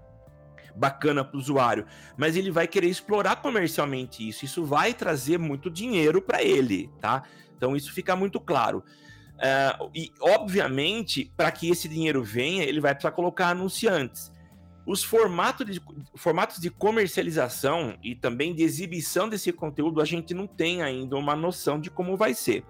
bacana 0.75 1.23
para 1.23 1.37
o 1.37 1.41
usuário, 1.41 1.87
mas 2.17 2.35
ele 2.35 2.51
vai 2.51 2.67
querer 2.67 2.89
explorar 2.89 3.37
comercialmente 3.37 4.27
isso. 4.27 4.45
Isso 4.45 4.65
vai 4.65 4.95
trazer 4.95 5.39
muito 5.39 5.71
dinheiro 5.71 6.21
para 6.23 6.43
ele, 6.43 6.91
tá? 7.01 7.23
Então 7.57 7.77
isso 7.77 7.93
fica 7.93 8.17
muito 8.17 8.41
claro. 8.41 8.83
Uh, 9.43 9.91
e, 9.93 10.13
obviamente, 10.21 11.33
para 11.37 11.51
que 11.51 11.69
esse 11.69 11.89
dinheiro 11.89 12.23
venha, 12.23 12.63
ele 12.63 12.81
vai 12.81 12.95
precisar 12.95 13.11
colocar 13.11 13.49
anunciantes. 13.49 14.31
os 14.87 15.03
formatos 15.03 15.67
de, 15.67 15.81
formatos 16.15 16.59
de 16.61 16.71
comercialização 16.71 17.97
e 18.03 18.15
também 18.15 18.55
de 18.55 18.63
exibição 18.63 19.29
desse 19.29 19.53
conteúdo, 19.53 20.01
a 20.01 20.05
gente 20.05 20.33
não 20.33 20.47
tem 20.47 20.83
ainda 20.83 21.17
uma 21.17 21.35
noção 21.35 21.81
de 21.81 21.91
como 21.91 22.17
vai 22.17 22.35
ser. 22.35 22.65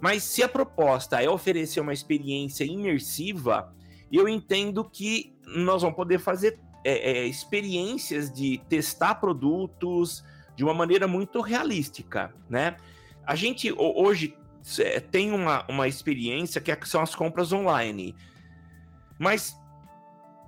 Mas 0.00 0.24
se 0.24 0.42
a 0.42 0.48
proposta 0.48 1.22
é 1.22 1.28
oferecer 1.28 1.80
uma 1.80 1.92
experiência 1.92 2.64
imersiva, 2.64 3.72
eu 4.10 4.28
entendo 4.28 4.84
que 4.84 5.34
nós 5.46 5.82
vamos 5.82 5.96
poder 5.96 6.18
fazer 6.18 6.58
é, 6.84 7.10
é, 7.10 7.26
experiências 7.26 8.32
de 8.32 8.58
testar 8.68 9.16
produtos 9.16 10.24
de 10.54 10.64
uma 10.64 10.74
maneira 10.74 11.06
muito 11.08 11.40
realística, 11.40 12.34
né? 12.48 12.76
A 13.26 13.34
gente 13.34 13.72
hoje 13.76 14.36
tem 15.10 15.32
uma, 15.32 15.64
uma 15.68 15.86
experiência 15.86 16.60
que 16.60 16.88
são 16.88 17.00
as 17.00 17.14
compras 17.14 17.52
online, 17.52 18.14
mas 19.18 19.56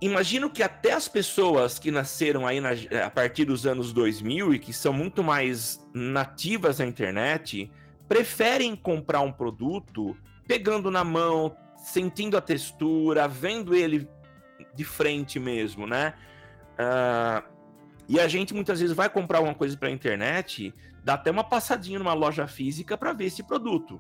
imagino 0.01 0.51
que 0.51 0.63
até 0.63 0.93
as 0.93 1.09
pessoas 1.09 1.79
que 1.79 1.91
nasceram 1.91 2.47
aí 2.47 2.61
na, 2.61 2.71
a 3.05 3.11
partir 3.11 3.45
dos 3.45 3.67
anos 3.67 3.93
2000 3.93 4.55
e 4.55 4.59
que 4.59 4.73
são 4.73 4.93
muito 4.93 5.23
mais 5.23 5.85
nativas 5.95 6.79
na 6.79 6.87
internet 6.87 7.71
preferem 8.09 8.75
comprar 8.75 9.21
um 9.21 9.33
produto 9.33 10.17
pegando 10.47 10.91
na 10.91 11.05
mão, 11.05 11.55
sentindo 11.77 12.37
a 12.37 12.41
textura, 12.41 13.29
vendo 13.29 13.75
ele 13.75 14.09
de 14.75 14.85
frente 14.85 15.39
mesmo, 15.39 15.87
né? 15.87 16.15
Uh, 16.75 17.59
e 18.09 18.19
a 18.19 18.27
gente 18.27 18.55
muitas 18.55 18.81
vezes 18.81 18.97
vai 18.97 19.11
comprar 19.11 19.39
alguma 19.39 19.55
coisa 19.55 19.77
pela 19.77 19.93
internet, 19.93 20.73
dá 21.09 21.15
até 21.15 21.31
uma 21.31 21.43
passadinha 21.43 21.99
numa 21.99 22.13
loja 22.13 22.47
física 22.47 22.95
para 22.95 23.15
ver 23.15 23.25
esse 23.25 23.43
produto 23.43 23.99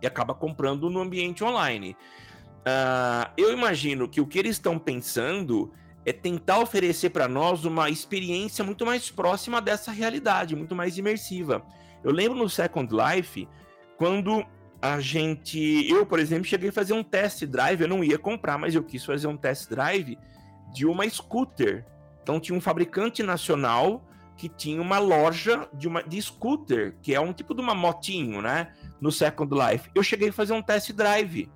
e 0.00 0.06
acaba 0.06 0.32
comprando 0.34 0.88
no 0.88 0.98
ambiente 0.98 1.44
online. 1.44 1.94
Uh, 2.60 3.30
eu 3.36 3.52
imagino 3.52 4.08
que 4.08 4.18
o 4.18 4.26
que 4.26 4.38
eles 4.38 4.52
estão 4.52 4.78
pensando 4.78 5.70
é 6.06 6.12
tentar 6.12 6.58
oferecer 6.60 7.10
para 7.10 7.28
nós 7.28 7.66
uma 7.66 7.90
experiência 7.90 8.64
muito 8.64 8.86
mais 8.86 9.10
próxima 9.10 9.60
dessa 9.60 9.92
realidade, 9.92 10.56
muito 10.56 10.74
mais 10.74 10.96
imersiva. 10.96 11.62
Eu 12.02 12.10
lembro 12.10 12.38
no 12.38 12.48
Second 12.48 12.90
Life, 12.90 13.46
quando 13.98 14.42
a 14.80 15.00
gente. 15.00 15.86
Eu, 15.86 16.06
por 16.06 16.18
exemplo, 16.18 16.46
cheguei 16.46 16.70
a 16.70 16.72
fazer 16.72 16.94
um 16.94 17.04
test 17.04 17.44
drive, 17.44 17.82
eu 17.82 17.88
não 17.88 18.02
ia 18.02 18.18
comprar, 18.18 18.56
mas 18.56 18.74
eu 18.74 18.82
quis 18.82 19.04
fazer 19.04 19.26
um 19.26 19.36
test 19.36 19.68
drive 19.68 20.16
de 20.72 20.86
uma 20.86 21.06
scooter. 21.10 21.84
Então 22.22 22.40
tinha 22.40 22.56
um 22.56 22.60
fabricante 22.60 23.22
nacional 23.22 24.02
que 24.42 24.48
tinha 24.48 24.82
uma 24.82 24.98
loja 24.98 25.68
de, 25.72 25.86
uma, 25.86 26.02
de 26.02 26.20
scooter, 26.20 26.96
que 27.00 27.14
é 27.14 27.20
um 27.20 27.32
tipo 27.32 27.54
de 27.54 27.60
uma 27.60 27.76
motinho, 27.76 28.42
né? 28.42 28.72
No 29.00 29.12
Second 29.12 29.54
Life. 29.54 29.88
Eu 29.94 30.02
cheguei 30.02 30.30
a 30.30 30.32
fazer 30.32 30.52
um 30.52 30.60
test 30.60 30.90
drive. 30.90 31.48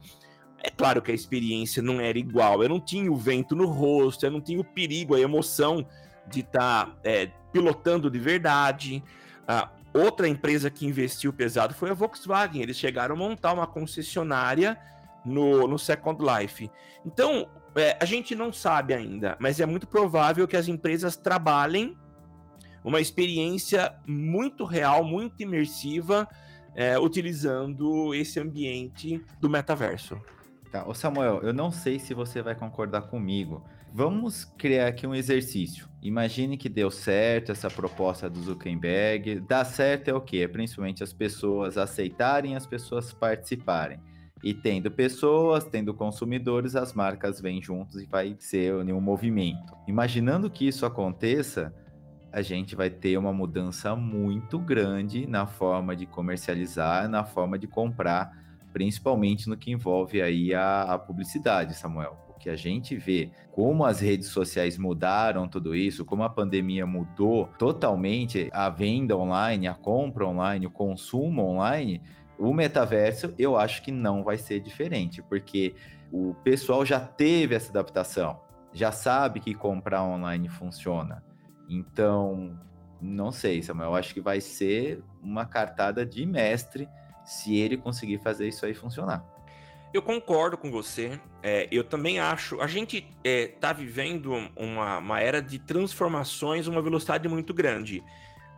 É 0.62 0.70
claro 0.70 1.02
que 1.02 1.10
a 1.10 1.14
experiência 1.14 1.82
não 1.82 2.00
era 2.00 2.16
igual. 2.16 2.62
Eu 2.62 2.68
não 2.68 2.78
tinha 2.78 3.10
o 3.10 3.16
vento 3.16 3.56
no 3.56 3.66
rosto, 3.66 4.24
eu 4.24 4.30
não 4.30 4.40
tinha 4.40 4.60
o 4.60 4.64
perigo, 4.64 5.16
a 5.16 5.20
emoção 5.20 5.84
de 6.28 6.40
estar 6.40 6.86
tá, 6.86 6.96
é, 7.02 7.26
pilotando 7.52 8.08
de 8.08 8.20
verdade. 8.20 9.02
Ah, 9.48 9.68
outra 9.92 10.28
empresa 10.28 10.70
que 10.70 10.86
investiu 10.86 11.32
pesado 11.32 11.74
foi 11.74 11.90
a 11.90 11.94
Volkswagen. 11.94 12.62
Eles 12.62 12.76
chegaram 12.76 13.16
a 13.16 13.18
montar 13.18 13.52
uma 13.52 13.66
concessionária 13.66 14.78
no, 15.24 15.66
no 15.66 15.76
Second 15.76 16.22
Life. 16.22 16.70
Então, 17.04 17.48
é, 17.74 17.96
a 18.00 18.04
gente 18.04 18.36
não 18.36 18.52
sabe 18.52 18.94
ainda, 18.94 19.36
mas 19.40 19.58
é 19.58 19.66
muito 19.66 19.88
provável 19.88 20.46
que 20.46 20.56
as 20.56 20.68
empresas 20.68 21.16
trabalhem 21.16 21.98
uma 22.86 23.00
experiência 23.00 23.92
muito 24.06 24.64
real, 24.64 25.02
muito 25.02 25.42
imersiva, 25.42 26.28
é, 26.72 26.96
utilizando 26.96 28.14
esse 28.14 28.38
ambiente 28.38 29.20
do 29.40 29.50
metaverso. 29.50 30.16
Tá, 30.70 30.86
ô 30.86 30.94
Samuel, 30.94 31.40
eu 31.42 31.52
não 31.52 31.72
sei 31.72 31.98
se 31.98 32.14
você 32.14 32.40
vai 32.40 32.54
concordar 32.54 33.02
comigo. 33.02 33.64
Vamos 33.92 34.44
criar 34.56 34.86
aqui 34.86 35.04
um 35.04 35.14
exercício. 35.14 35.88
Imagine 36.00 36.56
que 36.56 36.68
deu 36.68 36.88
certo 36.88 37.50
essa 37.50 37.68
proposta 37.68 38.30
do 38.30 38.40
Zuckerberg. 38.40 39.40
Dá 39.40 39.64
certo 39.64 40.08
é 40.08 40.14
o 40.14 40.20
quê? 40.20 40.46
Principalmente 40.46 41.02
as 41.02 41.12
pessoas 41.12 41.76
aceitarem, 41.76 42.54
as 42.54 42.66
pessoas 42.66 43.12
participarem. 43.12 43.98
E 44.44 44.54
tendo 44.54 44.92
pessoas, 44.92 45.64
tendo 45.64 45.92
consumidores, 45.92 46.76
as 46.76 46.92
marcas 46.92 47.40
vêm 47.40 47.60
juntos 47.60 48.00
e 48.00 48.06
vai 48.06 48.36
ser 48.38 48.74
um 48.74 49.00
movimento. 49.00 49.72
Imaginando 49.88 50.48
que 50.48 50.68
isso 50.68 50.86
aconteça, 50.86 51.74
a 52.36 52.42
gente 52.42 52.76
vai 52.76 52.90
ter 52.90 53.16
uma 53.16 53.32
mudança 53.32 53.96
muito 53.96 54.58
grande 54.58 55.26
na 55.26 55.46
forma 55.46 55.96
de 55.96 56.04
comercializar, 56.04 57.08
na 57.08 57.24
forma 57.24 57.58
de 57.58 57.66
comprar 57.66 58.30
principalmente 58.74 59.48
no 59.48 59.56
que 59.56 59.70
envolve 59.70 60.20
aí 60.20 60.52
a, 60.52 60.82
a 60.82 60.98
publicidade, 60.98 61.72
Samuel. 61.72 62.14
O 62.28 62.34
que 62.34 62.50
a 62.50 62.54
gente 62.54 62.94
vê, 62.94 63.30
como 63.52 63.86
as 63.86 64.00
redes 64.00 64.28
sociais 64.28 64.76
mudaram 64.76 65.48
tudo 65.48 65.74
isso, 65.74 66.04
como 66.04 66.24
a 66.24 66.28
pandemia 66.28 66.84
mudou 66.84 67.46
totalmente 67.58 68.50
a 68.52 68.68
venda 68.68 69.16
online, 69.16 69.66
a 69.66 69.74
compra 69.74 70.26
online, 70.26 70.66
o 70.66 70.70
consumo 70.70 71.40
online, 71.40 72.02
o 72.38 72.52
metaverso 72.52 73.32
eu 73.38 73.56
acho 73.56 73.82
que 73.82 73.90
não 73.90 74.22
vai 74.22 74.36
ser 74.36 74.60
diferente, 74.60 75.22
porque 75.22 75.74
o 76.12 76.34
pessoal 76.44 76.84
já 76.84 77.00
teve 77.00 77.54
essa 77.54 77.70
adaptação, 77.70 78.38
já 78.74 78.92
sabe 78.92 79.40
que 79.40 79.54
comprar 79.54 80.04
online 80.04 80.50
funciona. 80.50 81.24
Então, 81.68 82.58
não 83.00 83.30
sei, 83.30 83.62
Samuel, 83.62 83.90
eu 83.90 83.96
acho 83.96 84.14
que 84.14 84.20
vai 84.20 84.40
ser 84.40 85.02
uma 85.22 85.44
cartada 85.44 86.04
de 86.04 86.24
mestre 86.24 86.88
se 87.24 87.56
ele 87.56 87.76
conseguir 87.76 88.18
fazer 88.18 88.48
isso 88.48 88.64
aí 88.64 88.74
funcionar. 88.74 89.24
Eu 89.92 90.02
concordo 90.02 90.56
com 90.58 90.70
você. 90.70 91.18
É, 91.42 91.68
eu 91.70 91.82
também 91.82 92.18
acho. 92.18 92.60
A 92.60 92.66
gente 92.66 92.98
está 92.98 93.08
é, 93.24 93.46
tá 93.46 93.72
vivendo 93.72 94.32
uma, 94.56 94.98
uma, 94.98 95.20
era 95.20 95.40
de 95.40 95.58
transformações, 95.58 96.66
uma 96.66 96.82
velocidade 96.82 97.28
muito 97.28 97.54
grande. 97.54 98.02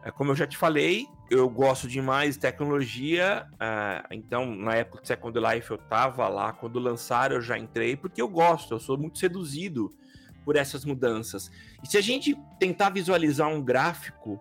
É, 0.03 0.11
como 0.11 0.33
eu 0.33 0.37
já 0.37 0.47
te 0.47 0.57
falei, 0.57 1.07
eu 1.31 1.49
gosto 1.49 1.87
demais 1.87 2.35
de 2.35 2.41
tecnologia. 2.41 3.47
É, 3.61 4.05
então, 4.11 4.47
na 4.55 4.75
época 4.75 5.03
do 5.03 5.07
Second 5.07 5.39
Life, 5.39 5.71
eu 5.71 5.77
estava 5.77 6.29
lá. 6.29 6.53
Quando 6.53 6.79
lançaram, 6.79 7.37
eu 7.37 7.43
já 7.43 7.59
entrei, 7.59 7.97
porque 7.97 8.21
eu 8.21 8.29
gosto, 8.29 8.75
eu 8.75 8.81
sou 8.81 8.99
muito 8.99 9.19
seduzido 9.19 9.91
por 10.49 10.57
essas 10.57 10.83
mudanças. 10.83 11.51
E 11.85 11.87
se 11.87 11.99
a 11.99 12.01
gente 12.01 12.35
tentar 12.59 12.89
visualizar 12.89 13.51
um 13.51 13.63
gráfico 13.63 14.41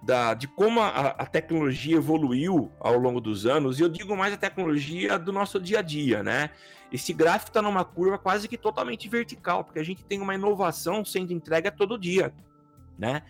da, 0.00 0.32
de 0.32 0.46
como 0.46 0.78
a, 0.78 1.08
a, 1.08 1.26
tecnologia 1.26 1.96
evoluiu 1.96 2.70
ao 2.78 2.96
longo 2.96 3.20
dos 3.20 3.44
anos, 3.44 3.80
e 3.80 3.82
eu 3.82 3.88
digo 3.88 4.16
mais 4.16 4.32
a 4.32 4.36
tecnologia 4.36 5.18
do 5.18 5.32
nosso 5.32 5.58
dia 5.58 5.80
a 5.80 5.82
dia, 5.82 6.22
né? 6.22 6.50
Esse 6.92 7.12
gráfico 7.12 7.50
está 7.50 7.60
numa 7.60 7.84
curva 7.84 8.16
quase 8.16 8.46
que 8.46 8.56
totalmente 8.56 9.08
vertical, 9.08 9.64
porque 9.64 9.80
a 9.80 9.84
gente 9.84 10.04
tem 10.04 10.20
uma 10.20 10.36
inovação 10.36 11.04
sendo 11.04 11.32
entregue 11.32 11.68
todo 11.72 11.98
dia, 11.98 12.32
né? 12.96 13.24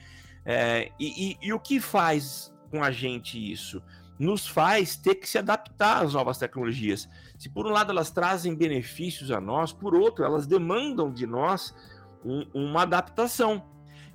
É, 0.44 0.92
e, 1.00 1.30
e, 1.30 1.38
e 1.40 1.52
o 1.54 1.58
que 1.58 1.80
faz 1.80 2.54
com 2.70 2.84
a 2.84 2.90
gente 2.90 3.38
isso? 3.50 3.82
Nos 4.18 4.46
faz 4.46 4.94
ter 4.94 5.14
que 5.14 5.26
se 5.26 5.38
adaptar 5.38 6.04
às 6.04 6.12
novas 6.12 6.36
tecnologias. 6.36 7.08
Se 7.38 7.48
por 7.48 7.66
um 7.66 7.70
lado 7.70 7.90
elas 7.90 8.10
trazem 8.10 8.54
benefícios 8.54 9.30
a 9.30 9.40
nós, 9.40 9.72
por 9.72 9.94
outro, 9.94 10.24
elas 10.24 10.46
demandam 10.46 11.12
de 11.12 11.26
nós 11.26 11.74
um, 12.24 12.44
uma 12.54 12.82
adaptação. 12.82 13.62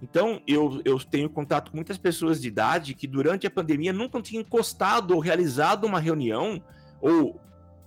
Então, 0.01 0.41
eu, 0.47 0.81
eu 0.85 0.97
tenho 0.99 1.29
contato 1.29 1.71
com 1.71 1.77
muitas 1.77 1.97
pessoas 1.97 2.41
de 2.41 2.47
idade 2.47 2.93
que 2.93 3.05
durante 3.05 3.45
a 3.45 3.51
pandemia 3.51 3.91
nunca 3.91 4.21
tinham 4.21 4.41
encostado 4.41 5.13
ou 5.13 5.19
realizado 5.19 5.85
uma 5.85 5.99
reunião 5.99 6.61
ou 7.01 7.39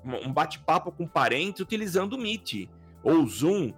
um 0.04 0.32
bate-papo 0.32 0.92
com 0.92 1.06
parentes 1.06 1.60
utilizando 1.60 2.14
o 2.14 2.18
Meet 2.18 2.68
ou 3.02 3.26
Zoom. 3.26 3.72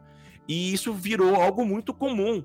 E 0.49 0.73
isso 0.73 0.93
virou 0.93 1.37
algo 1.37 1.65
muito 1.65 1.95
comum. 1.95 2.45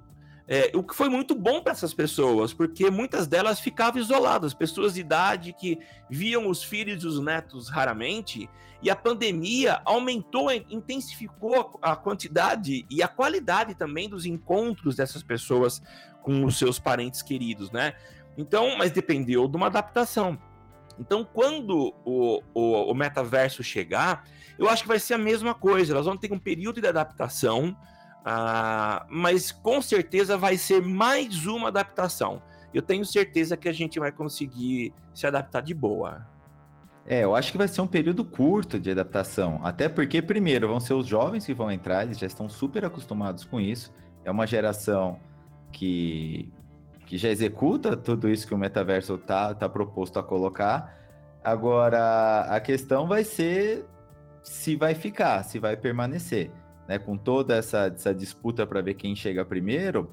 É, 0.51 0.71
o 0.73 0.81
que 0.81 0.95
foi 0.95 1.09
muito 1.09 1.35
bom 1.35 1.61
para 1.61 1.73
essas 1.73 1.93
pessoas, 1.93 2.51
porque 2.51 2.89
muitas 2.89 3.27
delas 3.27 3.59
ficavam 3.59 4.01
isoladas, 4.01 4.51
pessoas 4.51 4.95
de 4.95 5.01
idade 5.01 5.53
que 5.53 5.77
viam 6.09 6.49
os 6.49 6.63
filhos 6.63 7.03
e 7.03 7.07
os 7.07 7.19
netos 7.19 7.69
raramente, 7.69 8.49
e 8.81 8.89
a 8.89 8.95
pandemia 8.95 9.79
aumentou, 9.85 10.51
intensificou 10.51 11.77
a 11.83 11.95
quantidade 11.95 12.83
e 12.89 13.03
a 13.03 13.07
qualidade 13.07 13.75
também 13.75 14.09
dos 14.09 14.25
encontros 14.25 14.95
dessas 14.95 15.21
pessoas 15.21 15.83
com 16.23 16.43
os 16.43 16.57
seus 16.57 16.79
parentes 16.79 17.21
queridos, 17.21 17.69
né? 17.69 17.93
Então, 18.35 18.75
mas 18.75 18.89
dependeu 18.89 19.47
de 19.47 19.55
uma 19.55 19.67
adaptação. 19.67 20.35
Então, 20.99 21.23
quando 21.23 21.93
o, 22.03 22.41
o, 22.55 22.91
o 22.91 22.93
metaverso 22.95 23.63
chegar, 23.63 24.25
eu 24.57 24.67
acho 24.67 24.81
que 24.81 24.87
vai 24.87 24.99
ser 24.99 25.13
a 25.13 25.19
mesma 25.19 25.53
coisa. 25.53 25.93
Nós 25.93 26.05
vamos 26.05 26.19
ter 26.19 26.33
um 26.33 26.39
período 26.39 26.81
de 26.81 26.87
adaptação 26.87 27.77
ah, 28.25 29.05
mas 29.09 29.51
com 29.51 29.81
certeza 29.81 30.38
vai 30.38 30.57
ser 30.57 30.81
mais 30.81 31.45
uma 31.45 31.69
adaptação. 31.69 32.41
Eu 32.73 32.81
tenho 32.81 33.05
certeza 33.05 33.57
que 33.57 33.67
a 33.67 33.73
gente 33.73 33.99
vai 33.99 34.11
conseguir 34.11 34.93
se 35.13 35.25
adaptar 35.25 35.61
de 35.61 35.73
boa. 35.73 36.27
É, 37.05 37.23
eu 37.23 37.35
acho 37.35 37.51
que 37.51 37.57
vai 37.57 37.67
ser 37.67 37.81
um 37.81 37.88
período 37.88 38.23
curto 38.23 38.79
de 38.79 38.91
adaptação. 38.91 39.59
Até 39.63 39.89
porque, 39.89 40.21
primeiro, 40.21 40.67
vão 40.67 40.79
ser 40.79 40.93
os 40.93 41.07
jovens 41.07 41.45
que 41.45 41.53
vão 41.53 41.71
entrar, 41.71 42.03
eles 42.03 42.19
já 42.19 42.27
estão 42.27 42.47
super 42.47 42.85
acostumados 42.85 43.43
com 43.43 43.59
isso. 43.59 43.91
É 44.23 44.29
uma 44.29 44.45
geração 44.45 45.19
que, 45.71 46.51
que 47.07 47.17
já 47.17 47.29
executa 47.29 47.97
tudo 47.97 48.29
isso 48.29 48.45
que 48.45 48.53
o 48.53 48.57
metaverso 48.57 49.15
está 49.15 49.55
tá 49.55 49.67
proposto 49.67 50.19
a 50.19 50.23
colocar. 50.23 50.95
Agora, 51.43 52.41
a 52.41 52.59
questão 52.59 53.07
vai 53.07 53.23
ser 53.23 53.85
se 54.43 54.75
vai 54.75 54.93
ficar, 54.93 55.43
se 55.43 55.57
vai 55.57 55.75
permanecer. 55.75 56.51
Né, 56.89 56.98
com 56.98 57.15
toda 57.15 57.55
essa, 57.55 57.93
essa 57.96 58.12
disputa 58.12 58.65
para 58.65 58.81
ver 58.81 58.96
quem 58.96 59.15
chega 59.15 59.46
primeiro, 59.46 60.10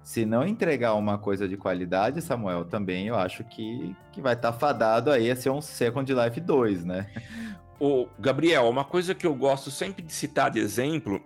se 0.00 0.24
não 0.24 0.46
entregar 0.46 0.94
uma 0.94 1.18
coisa 1.18 1.48
de 1.48 1.56
qualidade, 1.56 2.22
Samuel, 2.22 2.64
também 2.64 3.08
eu 3.08 3.16
acho 3.16 3.42
que, 3.42 3.96
que 4.12 4.20
vai 4.20 4.34
estar 4.34 4.52
tá 4.52 4.58
fadado 4.58 5.10
aí 5.10 5.28
a 5.28 5.34
ser 5.34 5.50
um 5.50 5.60
Second 5.60 6.14
Life 6.14 6.40
2, 6.40 6.84
né? 6.84 7.10
O 7.82 8.06
Gabriel, 8.18 8.68
uma 8.68 8.84
coisa 8.84 9.14
que 9.14 9.26
eu 9.26 9.34
gosto 9.34 9.70
sempre 9.70 10.02
de 10.02 10.12
citar 10.12 10.50
de 10.50 10.60
exemplo, 10.60 11.18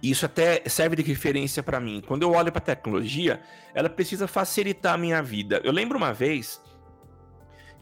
e 0.00 0.12
isso 0.12 0.24
até 0.24 0.62
serve 0.68 0.94
de 0.94 1.02
referência 1.02 1.60
para 1.60 1.80
mim. 1.80 2.00
Quando 2.06 2.22
eu 2.22 2.30
olho 2.30 2.52
para 2.52 2.60
a 2.60 2.64
tecnologia, 2.64 3.40
ela 3.74 3.90
precisa 3.90 4.28
facilitar 4.28 4.94
a 4.94 4.96
minha 4.96 5.20
vida. 5.20 5.60
Eu 5.64 5.72
lembro 5.72 5.98
uma 5.98 6.12
vez 6.12 6.62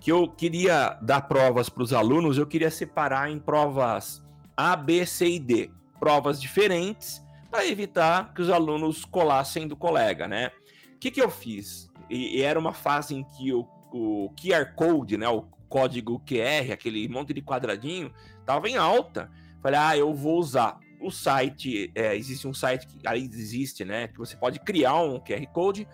que 0.01 0.11
eu 0.11 0.27
queria 0.27 0.99
dar 1.03 1.21
provas 1.29 1.69
para 1.69 1.83
os 1.83 1.93
alunos, 1.93 2.39
eu 2.39 2.47
queria 2.47 2.71
separar 2.71 3.31
em 3.31 3.39
provas 3.39 4.25
A, 4.57 4.75
B, 4.75 5.05
C 5.05 5.33
e 5.33 5.39
D, 5.39 5.71
provas 6.01 6.41
diferentes 6.41 7.23
para 7.51 7.67
evitar 7.67 8.33
que 8.33 8.41
os 8.41 8.49
alunos 8.49 9.05
colassem 9.05 9.69
do 9.69 9.77
colega, 9.77 10.27
né? 10.27 10.51
O 10.95 10.99
que, 10.99 11.11
que 11.11 11.23
eu 11.23 11.31
fiz? 11.31 11.91
E, 12.09 12.39
e 12.39 12.43
era 12.43 12.59
uma 12.59 12.73
fase 12.73 13.15
em 13.15 13.23
que 13.23 13.53
o, 13.53 13.69
o 13.93 14.33
QR 14.41 14.75
Code, 14.75 15.17
né, 15.17 15.29
o 15.29 15.43
código 15.69 16.21
QR, 16.27 16.73
aquele 16.73 17.09
monte 17.09 17.35
de 17.35 17.43
quadradinho, 17.43 18.13
estava 18.41 18.69
em 18.69 18.77
alta. 18.77 19.31
Falei, 19.63 19.79
ah, 19.79 19.97
eu 19.97 20.13
vou 20.15 20.39
usar 20.39 20.79
o 21.01 21.11
site. 21.11 21.93
É, 21.95 22.17
existe 22.17 22.49
um 22.49 22.55
site 22.55 22.87
que 22.87 23.07
aí 23.07 23.23
existe, 23.25 23.85
né? 23.85 24.09
Que 24.09 24.19
você 24.19 24.37
pode 24.37 24.59
criar 24.61 24.97
um 24.97 25.21
QR 25.21 25.47
Code. 25.53 25.87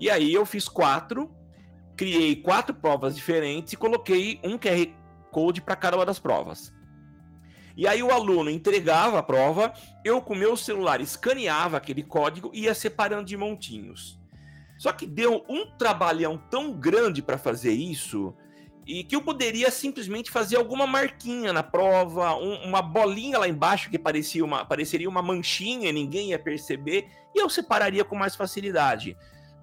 E 0.00 0.08
aí 0.08 0.32
eu 0.32 0.46
fiz 0.46 0.68
quatro, 0.68 1.30
criei 1.96 2.36
quatro 2.36 2.74
provas 2.74 3.16
diferentes 3.16 3.72
e 3.72 3.76
coloquei 3.76 4.40
um 4.44 4.56
QR 4.56 4.88
Code 5.30 5.60
para 5.60 5.76
cada 5.76 5.96
uma 5.96 6.06
das 6.06 6.18
provas. 6.18 6.72
E 7.78 7.86
aí 7.86 8.02
o 8.02 8.10
aluno 8.10 8.50
entregava 8.50 9.20
a 9.20 9.22
prova, 9.22 9.72
eu 10.04 10.20
com 10.20 10.34
meu 10.34 10.56
celular 10.56 11.00
escaneava 11.00 11.76
aquele 11.76 12.02
código 12.02 12.50
e 12.52 12.62
ia 12.62 12.74
separando 12.74 13.26
de 13.26 13.36
montinhos. 13.36 14.18
Só 14.76 14.90
que 14.92 15.06
deu 15.06 15.44
um 15.48 15.64
trabalhão 15.78 16.36
tão 16.50 16.72
grande 16.72 17.22
para 17.22 17.38
fazer 17.38 17.70
isso 17.70 18.34
e 18.84 19.04
que 19.04 19.14
eu 19.14 19.22
poderia 19.22 19.70
simplesmente 19.70 20.28
fazer 20.28 20.56
alguma 20.56 20.88
marquinha 20.88 21.52
na 21.52 21.62
prova, 21.62 22.34
um, 22.34 22.64
uma 22.64 22.82
bolinha 22.82 23.38
lá 23.38 23.46
embaixo 23.46 23.90
que 23.90 23.98
parecia 23.98 24.44
uma, 24.44 24.64
pareceria 24.64 25.08
uma 25.08 25.22
manchinha, 25.22 25.92
ninguém 25.92 26.30
ia 26.30 26.38
perceber 26.38 27.08
e 27.32 27.40
eu 27.40 27.48
separaria 27.48 28.04
com 28.04 28.16
mais 28.16 28.34
facilidade. 28.34 29.16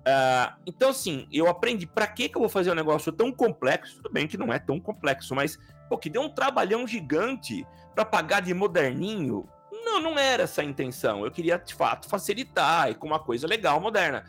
Uh, 0.07 0.55
então, 0.65 0.91
assim, 0.91 1.27
eu 1.33 1.49
aprendi 1.49 1.85
para 1.85 2.07
que, 2.07 2.29
que 2.29 2.37
eu 2.37 2.41
vou 2.41 2.49
fazer 2.49 2.71
um 2.71 2.75
negócio 2.75 3.11
tão 3.11 3.29
complexo. 3.29 3.97
Tudo 3.97 4.13
bem 4.13 4.25
que 4.25 4.37
não 4.37 4.53
é 4.53 4.59
tão 4.59 4.79
complexo, 4.79 5.35
mas 5.35 5.59
pô, 5.89 5.97
que 5.97 6.09
deu 6.09 6.21
um 6.21 6.29
trabalhão 6.29 6.87
gigante 6.87 7.65
para 7.93 8.05
pagar 8.05 8.41
de 8.41 8.53
moderninho. 8.53 9.47
Não, 9.71 9.99
não 9.99 10.17
era 10.17 10.43
essa 10.43 10.61
a 10.61 10.65
intenção. 10.65 11.23
Eu 11.23 11.31
queria, 11.31 11.57
de 11.57 11.73
fato, 11.73 12.09
facilitar 12.09 12.89
e 12.89 12.95
com 12.95 13.07
uma 13.07 13.19
coisa 13.19 13.47
legal, 13.47 13.79
moderna. 13.79 14.25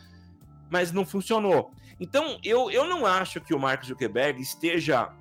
Mas 0.69 0.91
não 0.91 1.05
funcionou. 1.05 1.71
Então, 1.99 2.37
eu, 2.43 2.69
eu 2.69 2.85
não 2.85 3.05
acho 3.05 3.41
que 3.41 3.53
o 3.53 3.59
Mark 3.59 3.83
Zuckerberg 3.83 4.41
esteja 4.41 5.11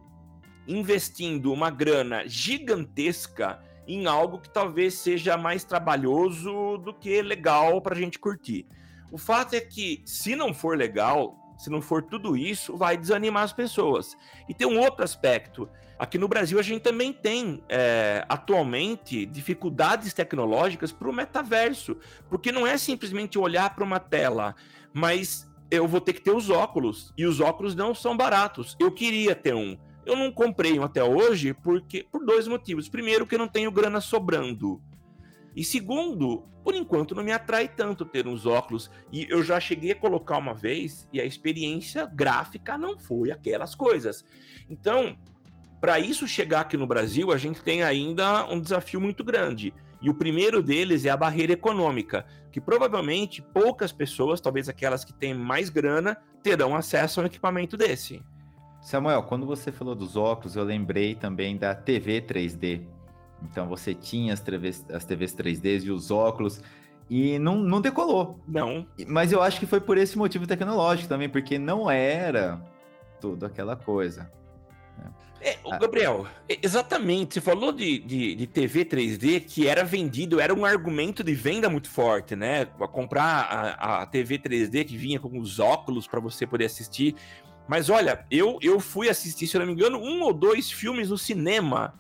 investindo 0.68 1.52
uma 1.52 1.70
grana 1.70 2.26
gigantesca 2.26 3.60
em 3.86 4.06
algo 4.06 4.38
que 4.38 4.50
talvez 4.50 4.94
seja 4.94 5.36
mais 5.36 5.62
trabalhoso 5.64 6.76
do 6.78 6.92
que 6.92 7.22
legal 7.22 7.80
para 7.80 7.94
a 7.94 7.98
gente 7.98 8.18
curtir. 8.18 8.66
O 9.12 9.18
fato 9.18 9.54
é 9.54 9.60
que, 9.60 10.02
se 10.04 10.34
não 10.34 10.52
for 10.52 10.76
legal, 10.76 11.38
se 11.56 11.70
não 11.70 11.80
for 11.80 12.02
tudo 12.02 12.36
isso, 12.36 12.76
vai 12.76 12.96
desanimar 12.96 13.44
as 13.44 13.52
pessoas. 13.52 14.16
E 14.48 14.54
tem 14.54 14.66
um 14.66 14.80
outro 14.80 15.04
aspecto. 15.04 15.68
Aqui 15.98 16.18
no 16.18 16.28
Brasil, 16.28 16.58
a 16.58 16.62
gente 16.62 16.82
também 16.82 17.12
tem, 17.12 17.62
é, 17.68 18.24
atualmente, 18.28 19.24
dificuldades 19.24 20.12
tecnológicas 20.12 20.92
para 20.92 21.08
o 21.08 21.12
metaverso. 21.12 21.96
Porque 22.28 22.52
não 22.52 22.66
é 22.66 22.76
simplesmente 22.76 23.38
olhar 23.38 23.74
para 23.74 23.84
uma 23.84 23.98
tela, 23.98 24.54
mas 24.92 25.50
eu 25.70 25.88
vou 25.88 26.00
ter 26.00 26.12
que 26.12 26.20
ter 26.20 26.32
os 26.32 26.50
óculos. 26.50 27.14
E 27.16 27.24
os 27.24 27.40
óculos 27.40 27.74
não 27.74 27.94
são 27.94 28.16
baratos. 28.16 28.76
Eu 28.78 28.92
queria 28.92 29.34
ter 29.34 29.54
um. 29.54 29.76
Eu 30.04 30.14
não 30.14 30.30
comprei 30.30 30.78
um 30.78 30.84
até 30.84 31.02
hoje 31.02 31.54
porque 31.54 32.06
por 32.12 32.24
dois 32.24 32.46
motivos. 32.46 32.88
Primeiro, 32.88 33.26
que 33.26 33.34
eu 33.34 33.38
não 33.38 33.48
tenho 33.48 33.72
grana 33.72 34.00
sobrando. 34.00 34.80
E 35.54 35.64
segundo, 35.64 36.44
por 36.62 36.74
enquanto 36.74 37.14
não 37.14 37.24
me 37.24 37.32
atrai 37.32 37.66
tanto 37.66 38.04
ter 38.04 38.26
uns 38.28 38.44
óculos. 38.44 38.90
E 39.10 39.26
eu 39.30 39.42
já 39.42 39.58
cheguei 39.58 39.92
a 39.92 39.96
colocar 39.96 40.36
uma 40.36 40.52
vez 40.52 41.08
e 41.10 41.20
a 41.20 41.24
experiência 41.24 42.04
gráfica 42.04 42.76
não 42.76 42.98
foi 42.98 43.30
aquelas 43.30 43.74
coisas. 43.74 44.24
Então, 44.68 45.16
para 45.80 45.98
isso 45.98 46.26
chegar 46.26 46.60
aqui 46.60 46.76
no 46.76 46.86
Brasil, 46.86 47.30
a 47.32 47.36
gente 47.36 47.62
tem 47.62 47.82
ainda 47.82 48.46
um 48.46 48.60
desafio 48.60 49.00
muito 49.00 49.22
grande. 49.22 49.72
E 50.00 50.10
o 50.10 50.14
primeiro 50.14 50.62
deles 50.62 51.04
é 51.04 51.10
a 51.10 51.16
barreira 51.16 51.52
econômica, 51.52 52.26
que 52.52 52.60
provavelmente 52.60 53.42
poucas 53.42 53.92
pessoas, 53.92 54.40
talvez 54.40 54.68
aquelas 54.68 55.04
que 55.04 55.12
têm 55.12 55.34
mais 55.34 55.68
grana, 55.68 56.16
terão 56.42 56.76
acesso 56.76 57.20
a 57.20 57.22
um 57.24 57.26
equipamento 57.26 57.76
desse. 57.76 58.22
Samuel, 58.80 59.24
quando 59.24 59.46
você 59.46 59.72
falou 59.72 59.94
dos 59.94 60.16
óculos, 60.16 60.54
eu 60.54 60.62
lembrei 60.62 61.14
também 61.14 61.56
da 61.56 61.74
TV 61.74 62.20
3D. 62.20 62.86
Então 63.42 63.68
você 63.68 63.94
tinha 63.94 64.32
as 64.32 64.40
TVs, 64.40 64.86
as 64.90 65.04
TVs 65.04 65.34
3D 65.34 65.84
e 65.84 65.90
os 65.90 66.10
óculos 66.10 66.62
e 67.08 67.38
não, 67.38 67.56
não 67.56 67.80
decolou. 67.80 68.40
Não. 68.46 68.86
Mas 69.06 69.32
eu 69.32 69.42
acho 69.42 69.60
que 69.60 69.66
foi 69.66 69.80
por 69.80 69.96
esse 69.96 70.16
motivo 70.16 70.46
tecnológico 70.46 71.08
também, 71.08 71.28
porque 71.28 71.58
não 71.58 71.90
era 71.90 72.60
tudo 73.20 73.46
aquela 73.46 73.76
coisa. 73.76 74.30
Né? 74.98 75.10
É, 75.40 75.58
o 75.62 75.70
Gabriel, 75.78 76.26
exatamente. 76.48 77.34
Você 77.34 77.40
falou 77.40 77.70
de, 77.70 77.98
de, 77.98 78.34
de, 78.34 78.46
TV 78.46 78.84
3D 78.84 79.44
que 79.46 79.68
era 79.68 79.84
vendido, 79.84 80.40
era 80.40 80.52
um 80.52 80.64
argumento 80.64 81.22
de 81.22 81.34
venda 81.34 81.68
muito 81.68 81.88
forte, 81.88 82.34
né? 82.34 82.64
Comprar 82.90 83.76
a, 83.78 84.02
a 84.02 84.06
TV 84.06 84.38
3D 84.38 84.84
que 84.84 84.96
vinha 84.96 85.20
com 85.20 85.38
os 85.38 85.58
óculos 85.60 86.06
para 86.06 86.20
você 86.20 86.46
poder 86.46 86.64
assistir. 86.64 87.14
Mas 87.68 87.90
olha, 87.90 88.24
eu, 88.30 88.58
eu 88.62 88.80
fui 88.80 89.08
assistir, 89.08 89.46
se 89.46 89.56
eu 89.56 89.60
não 89.60 89.66
me 89.66 89.72
engano, 89.72 89.98
um 89.98 90.22
ou 90.22 90.32
dois 90.32 90.70
filmes 90.70 91.10
no 91.10 91.18
cinema 91.18 91.94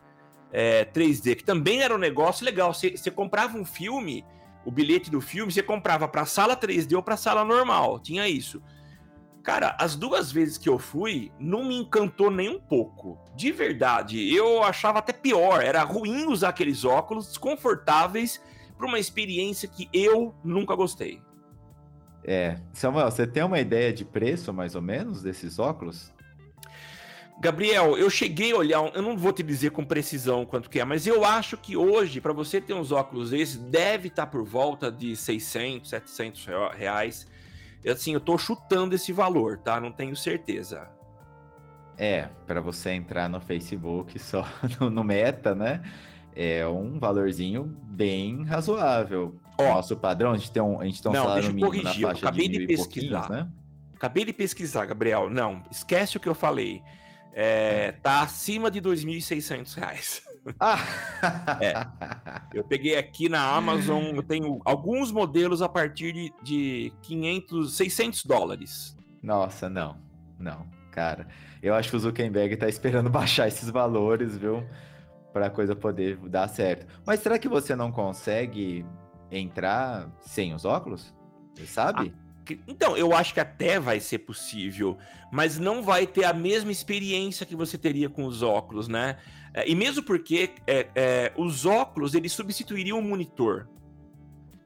é, 0.52 0.84
3D, 0.84 1.36
que 1.36 1.44
também 1.44 1.82
era 1.82 1.94
um 1.94 1.98
negócio 1.98 2.44
legal. 2.44 2.72
Você, 2.72 2.96
você 2.96 3.10
comprava 3.10 3.58
um 3.58 3.64
filme, 3.64 4.24
o 4.64 4.70
bilhete 4.70 5.10
do 5.10 5.20
filme, 5.20 5.52
você 5.52 5.62
comprava 5.62 6.08
para 6.08 6.24
sala 6.24 6.56
3D 6.56 6.94
ou 6.94 7.02
para 7.02 7.16
sala 7.16 7.44
normal. 7.44 7.98
Tinha 8.00 8.28
isso. 8.28 8.62
Cara, 9.46 9.76
as 9.78 9.94
duas 9.94 10.32
vezes 10.32 10.58
que 10.58 10.68
eu 10.68 10.76
fui, 10.76 11.30
não 11.38 11.64
me 11.64 11.76
encantou 11.76 12.32
nem 12.32 12.48
um 12.48 12.58
pouco. 12.58 13.16
De 13.36 13.52
verdade, 13.52 14.34
eu 14.34 14.60
achava 14.64 14.98
até 14.98 15.12
pior. 15.12 15.62
Era 15.62 15.84
ruim 15.84 16.26
usar 16.26 16.48
aqueles 16.48 16.84
óculos 16.84 17.28
desconfortáveis 17.28 18.42
para 18.76 18.88
uma 18.88 18.98
experiência 18.98 19.68
que 19.68 19.88
eu 19.92 20.34
nunca 20.42 20.74
gostei. 20.74 21.22
É, 22.24 22.58
Samuel, 22.72 23.08
você 23.08 23.24
tem 23.24 23.44
uma 23.44 23.60
ideia 23.60 23.92
de 23.92 24.04
preço 24.04 24.52
mais 24.52 24.74
ou 24.74 24.82
menos 24.82 25.22
desses 25.22 25.60
óculos? 25.60 26.12
Gabriel, 27.38 27.96
eu 27.96 28.10
cheguei 28.10 28.50
a 28.50 28.56
olhar, 28.56 28.90
eu 28.96 29.02
não 29.02 29.16
vou 29.16 29.32
te 29.32 29.44
dizer 29.44 29.70
com 29.70 29.84
precisão 29.84 30.44
quanto 30.44 30.68
que 30.68 30.80
é, 30.80 30.84
mas 30.84 31.06
eu 31.06 31.24
acho 31.24 31.56
que 31.56 31.76
hoje, 31.76 32.20
para 32.20 32.32
você 32.32 32.60
ter 32.60 32.74
uns 32.74 32.90
óculos 32.90 33.30
desses, 33.30 33.58
deve 33.58 34.08
estar 34.08 34.26
tá 34.26 34.32
por 34.32 34.42
volta 34.42 34.90
de 34.90 35.14
600, 35.14 35.88
700 35.88 36.48
reais. 36.74 37.35
Assim, 37.86 38.14
eu 38.14 38.20
tô 38.20 38.36
chutando 38.36 38.94
esse 38.94 39.12
valor, 39.12 39.58
tá? 39.58 39.80
Não 39.80 39.92
tenho 39.92 40.14
certeza. 40.16 40.88
É, 41.98 42.28
para 42.46 42.60
você 42.60 42.90
entrar 42.90 43.28
no 43.28 43.40
Facebook 43.40 44.18
só 44.18 44.46
no, 44.80 44.90
no, 44.90 45.04
Meta, 45.04 45.54
né? 45.54 45.82
É 46.34 46.66
um 46.66 46.98
valorzinho 46.98 47.64
bem 47.82 48.44
razoável. 48.44 49.36
Ó, 49.58 49.74
Nosso 49.74 49.96
padrão, 49.96 50.32
a 50.32 50.36
gente 50.36 50.50
tem 50.50 50.62
um, 50.62 50.80
a 50.80 50.84
gente 50.84 51.02
tem 51.02 51.10
um 51.10 51.14
não, 51.14 51.22
salário 51.22 51.52
mínimo 51.52 51.82
na 51.82 51.94
faixa 51.94 52.26
acabei 52.28 52.48
de, 52.48 52.58
de 52.58 52.66
pesquisar. 52.66 53.30
né? 53.30 53.48
Acabei 53.94 54.24
de 54.24 54.32
pesquisar, 54.32 54.84
Gabriel. 54.84 55.30
Não, 55.30 55.62
esquece 55.70 56.18
o 56.18 56.20
que 56.20 56.28
eu 56.28 56.34
falei 56.34 56.82
é, 57.38 57.92
tá 57.92 58.22
acima 58.22 58.70
de 58.70 58.78
R$ 58.78 58.86
2.600. 58.86 60.22
Ah. 60.60 60.78
é. 61.60 61.86
Eu 62.54 62.64
peguei 62.64 62.96
aqui 62.96 63.28
na 63.28 63.40
Amazon, 63.54 64.14
eu 64.14 64.22
tenho 64.22 64.60
alguns 64.64 65.10
modelos 65.10 65.62
a 65.62 65.68
partir 65.68 66.12
de, 66.12 66.32
de 66.42 66.92
500, 67.02 67.76
600 67.76 68.24
dólares. 68.24 68.96
Nossa, 69.22 69.68
não, 69.68 69.96
não, 70.38 70.66
cara. 70.90 71.26
Eu 71.62 71.74
acho 71.74 71.90
que 71.90 71.96
o 71.96 72.00
Zuckerberg 72.00 72.56
tá 72.56 72.68
esperando 72.68 73.10
baixar 73.10 73.48
esses 73.48 73.70
valores, 73.70 74.36
viu? 74.36 74.64
Para 75.32 75.46
a 75.46 75.50
coisa 75.50 75.74
poder 75.74 76.16
dar 76.28 76.48
certo. 76.48 76.86
Mas 77.04 77.20
será 77.20 77.38
que 77.38 77.48
você 77.48 77.74
não 77.74 77.90
consegue 77.90 78.84
entrar 79.30 80.10
sem 80.20 80.54
os 80.54 80.64
óculos? 80.64 81.14
Você 81.54 81.66
sabe? 81.66 82.12
Ah. 82.14 82.26
Então, 82.68 82.96
eu 82.96 83.12
acho 83.12 83.34
que 83.34 83.40
até 83.40 83.80
vai 83.80 83.98
ser 83.98 84.18
possível, 84.18 84.96
mas 85.32 85.58
não 85.58 85.82
vai 85.82 86.06
ter 86.06 86.24
a 86.24 86.32
mesma 86.32 86.70
experiência 86.70 87.44
que 87.44 87.56
você 87.56 87.76
teria 87.76 88.08
com 88.08 88.24
os 88.24 88.42
óculos, 88.42 88.86
né? 88.86 89.16
É, 89.56 89.66
e 89.66 89.74
mesmo 89.74 90.02
porque 90.02 90.50
é, 90.66 90.86
é, 90.94 91.32
os 91.34 91.64
óculos 91.64 92.14
eles 92.14 92.32
substituiriam 92.32 92.98
o 92.98 93.02
monitor. 93.02 93.66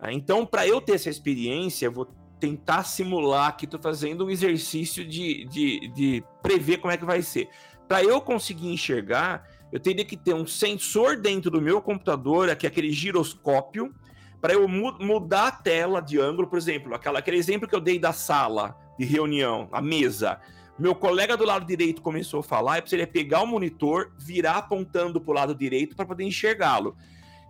Né? 0.03 0.13
Então, 0.13 0.45
para 0.45 0.67
eu 0.67 0.81
ter 0.81 0.95
essa 0.95 1.09
experiência, 1.09 1.87
eu 1.87 1.93
vou 1.93 2.07
tentar 2.41 2.83
simular 2.83 3.57
que 3.57 3.67
estou 3.67 3.81
fazendo 3.81 4.27
um 4.27 4.31
exercício 4.31 5.07
de, 5.07 5.45
de, 5.45 5.89
de 5.95 6.25
prever 6.43 6.79
como 6.79 6.93
é 6.93 6.97
que 6.97 7.05
vai 7.05 7.23
ser. 7.23 7.49
Para 7.87 8.03
eu 8.03 8.21
conseguir 8.21 8.67
enxergar, 8.67 9.47
eu 9.71 9.79
teria 9.79 10.05
que 10.05 10.17
ter 10.17 10.35
um 10.35 10.47
sensor 10.47 11.17
dentro 11.17 11.53
do 11.53 11.63
meu 11.63 11.81
computador, 11.81 12.55
que 12.57 12.67
aquele 12.67 12.91
giroscópio, 12.91 13.95
para 14.41 14.55
eu 14.55 14.67
mu 14.67 14.97
mudar 14.99 15.49
a 15.49 15.53
tela 15.53 16.01
de 16.01 16.19
ângulo, 16.19 16.49
por 16.49 16.59
exemplo, 16.59 16.95
aquela, 16.95 17.21
aquele 17.21 17.37
exemplo 17.37 17.69
que 17.69 17.75
eu 17.77 17.81
dei 17.81 17.99
da 17.99 18.13
sala 18.13 18.77
de 18.99 19.05
reunião, 19.05 19.69
a 19.71 19.81
mesa. 19.81 20.41
Meu 20.81 20.95
colega 20.95 21.37
do 21.37 21.45
lado 21.45 21.67
direito 21.67 22.01
começou 22.01 22.41
a 22.41 22.43
falar, 22.43 22.79
eu 22.79 22.83
precisaria 22.83 23.07
pegar 23.07 23.43
o 23.43 23.47
monitor, 23.47 24.13
virar 24.19 24.57
apontando 24.57 25.21
para 25.21 25.31
o 25.31 25.35
lado 25.35 25.55
direito 25.55 25.95
para 25.95 26.07
poder 26.07 26.25
enxergá-lo. 26.25 26.97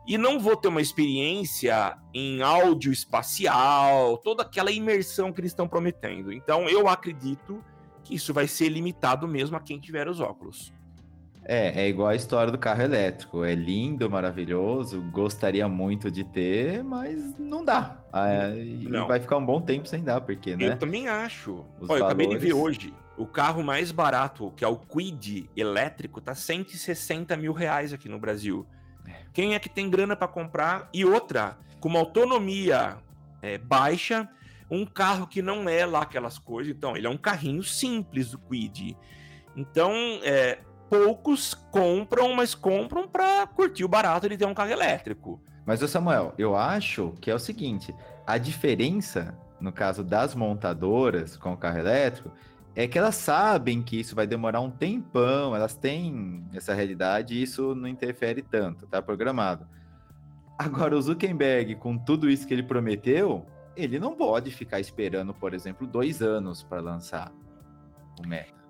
E 0.05 0.19
não 0.19 0.41
vou 0.41 0.57
ter 0.57 0.67
uma 0.67 0.81
experiência 0.81 1.97
em 2.13 2.43
áudio 2.43 2.91
espacial, 2.91 4.19
toda 4.19 4.43
aquela 4.43 4.73
imersão 4.73 5.33
que 5.33 5.41
eles 5.41 5.53
estão 5.53 5.69
prometendo. 5.69 6.33
Então, 6.33 6.69
eu 6.69 6.89
acredito 6.89 7.63
que 8.03 8.17
isso 8.17 8.35
vai 8.35 8.49
ser 8.49 8.69
limitado 8.69 9.29
mesmo 9.29 9.57
a 9.57 9.61
quem 9.61 9.79
tiver 9.79 10.09
os 10.09 10.19
óculos. 10.19 10.73
É, 11.45 11.85
é 11.85 11.89
igual 11.89 12.09
a 12.09 12.17
história 12.17 12.51
do 12.51 12.59
carro 12.59 12.83
elétrico. 12.83 13.45
É 13.45 13.55
lindo, 13.55 14.11
maravilhoso, 14.11 15.01
gostaria 15.13 15.69
muito 15.69 16.11
de 16.11 16.25
ter, 16.25 16.83
mas 16.83 17.39
não 17.39 17.65
dá. 17.65 17.97
Ah, 18.13 18.27
não. 18.89 19.07
Vai 19.07 19.21
ficar 19.21 19.37
um 19.37 19.47
bom 19.47 19.61
tempo 19.61 19.87
sem 19.87 20.03
dar, 20.03 20.21
porque, 20.21 20.57
né? 20.57 20.71
Eu 20.71 20.79
também 20.79 21.07
acho. 21.07 21.65
Os 21.81 21.89
Olha, 21.89 22.01
valores... 22.01 22.01
eu 22.01 22.07
acabei 22.07 22.27
de 22.27 22.37
ver 22.39 22.53
hoje. 22.55 22.93
O 23.21 23.27
carro 23.27 23.63
mais 23.63 23.93
barato, 23.93 24.51
que 24.57 24.65
é 24.65 24.67
o 24.67 24.79
Quid 24.79 25.51
elétrico, 25.55 26.23
tá 26.23 26.35
160 26.35 27.37
mil 27.37 27.53
reais 27.53 27.93
aqui 27.93 28.09
no 28.09 28.19
Brasil. 28.19 28.67
É. 29.07 29.13
Quem 29.31 29.55
é 29.55 29.59
que 29.59 29.69
tem 29.69 29.91
grana 29.91 30.17
para 30.17 30.27
comprar? 30.27 30.89
E 30.91 31.05
outra, 31.05 31.59
com 31.81 31.91
uma 31.91 31.99
autonomia 31.99 32.97
é, 33.43 33.59
baixa, 33.59 34.27
um 34.71 34.87
carro 34.87 35.27
que 35.27 35.43
não 35.43 35.69
é 35.69 35.85
lá 35.85 36.01
aquelas 36.01 36.39
coisas. 36.39 36.75
Então, 36.75 36.97
ele 36.97 37.07
é 37.07 37.11
um 37.11 37.17
carrinho 37.19 37.63
simples 37.63 38.31
do 38.31 38.39
Quid. 38.39 38.97
Então, 39.55 39.93
é, 40.23 40.61
poucos 40.89 41.53
compram, 41.53 42.35
mas 42.35 42.55
compram 42.55 43.07
para 43.07 43.47
curtir 43.49 43.85
o 43.85 43.89
barato 43.89 44.31
de 44.31 44.39
ter 44.39 44.47
um 44.47 44.55
carro 44.55 44.71
elétrico. 44.71 45.43
Mas, 45.67 45.83
o 45.83 45.89
Samuel, 45.89 46.33
eu 46.39 46.57
acho 46.57 47.13
que 47.21 47.31
é 47.31 47.35
o 47.35 47.39
seguinte: 47.39 47.95
a 48.27 48.39
diferença, 48.39 49.39
no 49.61 49.71
caso 49.71 50.03
das 50.03 50.35
montadoras 50.35 51.37
com 51.37 51.53
o 51.53 51.57
carro 51.59 51.81
elétrico, 51.81 52.33
é 52.75 52.87
que 52.87 52.99
elas 52.99 53.17
sabem 53.17 53.83
que 53.83 53.99
isso 53.99 54.15
vai 54.15 54.27
demorar 54.27 54.61
um 54.61 54.71
tempão, 54.71 55.55
elas 55.55 55.75
têm 55.75 56.45
essa 56.55 56.73
realidade 56.75 57.35
e 57.35 57.43
isso 57.43 57.75
não 57.75 57.89
interfere 57.89 58.43
tanto, 58.43 58.87
tá 58.87 59.03
programado. 59.03 59.67
Agora, 60.59 60.97
o 60.97 61.03
Zuckerberg, 61.03 61.75
com 61.77 61.97
tudo 61.97 62.29
isso 62.29 62.47
que 62.47 62.53
ele 62.53 62.63
prometeu, 62.63 63.47
ele 63.77 63.99
não 63.99 64.15
pode 64.15 64.51
ficar 64.51 64.79
esperando, 64.79 65.33
por 65.33 65.55
exemplo, 65.55 65.87
dois 65.87 66.21
anos 66.21 66.63
para 66.63 66.81
lançar 66.81 67.33
o 68.23 68.27
Meta. 68.27 68.61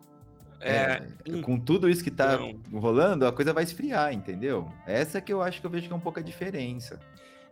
É, 0.60 1.02
é, 1.26 1.40
com 1.40 1.58
tudo 1.58 1.88
isso 1.88 2.04
que 2.04 2.10
tá 2.10 2.38
não. 2.38 2.78
rolando, 2.78 3.26
a 3.26 3.32
coisa 3.32 3.52
vai 3.52 3.64
esfriar, 3.64 4.12
entendeu? 4.12 4.70
Essa 4.86 5.20
que 5.20 5.32
eu 5.32 5.42
acho 5.42 5.60
que 5.60 5.66
eu 5.66 5.70
vejo 5.70 5.86
que 5.86 5.92
é 5.92 5.96
um 5.96 6.00
pouco 6.00 6.20
a 6.20 6.22
diferença. 6.22 7.00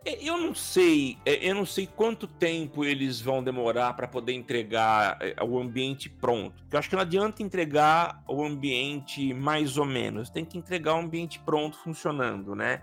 É, 0.05 0.23
eu 0.23 0.37
não 0.37 0.55
sei, 0.55 1.17
é, 1.25 1.49
eu 1.49 1.53
não 1.53 1.65
sei 1.65 1.85
quanto 1.85 2.25
tempo 2.25 2.85
eles 2.85 3.19
vão 3.19 3.43
demorar 3.43 3.93
para 3.93 4.07
poder 4.07 4.33
entregar 4.33 5.17
é, 5.19 5.35
o 5.43 5.59
ambiente 5.59 6.09
pronto. 6.09 6.63
Eu 6.71 6.79
acho 6.79 6.89
que 6.89 6.95
não 6.95 7.01
adianta 7.01 7.43
entregar 7.43 8.23
o 8.27 8.43
ambiente 8.43 9.33
mais 9.33 9.77
ou 9.77 9.85
menos, 9.85 10.29
tem 10.29 10.45
que 10.45 10.57
entregar 10.57 10.95
o 10.95 10.99
ambiente 10.99 11.39
pronto 11.39 11.77
funcionando, 11.77 12.55
né? 12.55 12.81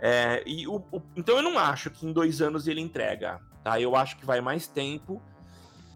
É, 0.00 0.42
e 0.46 0.66
o, 0.66 0.76
o, 0.90 1.02
então 1.16 1.36
eu 1.36 1.42
não 1.42 1.58
acho 1.58 1.90
que 1.90 2.06
em 2.06 2.12
dois 2.12 2.40
anos 2.40 2.68
ele 2.68 2.80
entrega, 2.80 3.40
tá? 3.62 3.80
Eu 3.80 3.96
acho 3.96 4.16
que 4.16 4.26
vai 4.26 4.40
mais 4.40 4.66
tempo. 4.66 5.22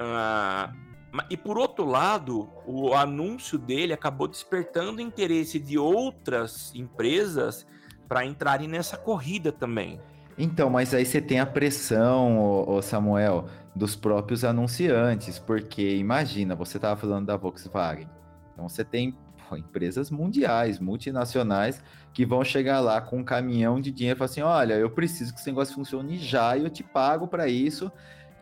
Uh, 0.00 0.86
e 1.30 1.36
por 1.36 1.56
outro 1.56 1.84
lado, 1.86 2.48
o 2.66 2.92
anúncio 2.92 3.58
dele 3.58 3.92
acabou 3.92 4.28
despertando 4.28 5.00
interesse 5.00 5.58
de 5.58 5.78
outras 5.78 6.74
empresas 6.74 7.66
para 8.06 8.24
entrarem 8.24 8.68
nessa 8.68 8.96
corrida 8.96 9.50
também. 9.50 10.00
Então, 10.38 10.68
mas 10.68 10.92
aí 10.92 11.04
você 11.04 11.20
tem 11.20 11.40
a 11.40 11.46
pressão, 11.46 12.66
Samuel, 12.82 13.46
dos 13.74 13.96
próprios 13.96 14.44
anunciantes, 14.44 15.38
porque 15.38 15.96
imagina, 15.96 16.54
você 16.54 16.76
estava 16.76 16.98
falando 16.98 17.26
da 17.26 17.36
Volkswagen. 17.36 18.08
Então 18.52 18.68
você 18.68 18.84
tem 18.84 19.14
pô, 19.48 19.56
empresas 19.56 20.10
mundiais, 20.10 20.78
multinacionais, 20.78 21.82
que 22.12 22.24
vão 22.24 22.44
chegar 22.44 22.80
lá 22.80 23.00
com 23.00 23.18
um 23.18 23.24
caminhão 23.24 23.80
de 23.80 23.90
dinheiro 23.90 24.16
e 24.16 24.18
falar 24.18 24.30
assim: 24.30 24.40
olha, 24.42 24.74
eu 24.74 24.90
preciso 24.90 25.32
que 25.32 25.40
esse 25.40 25.48
negócio 25.48 25.74
funcione 25.74 26.18
já 26.18 26.56
e 26.56 26.64
eu 26.64 26.70
te 26.70 26.82
pago 26.82 27.26
para 27.26 27.48
isso. 27.48 27.90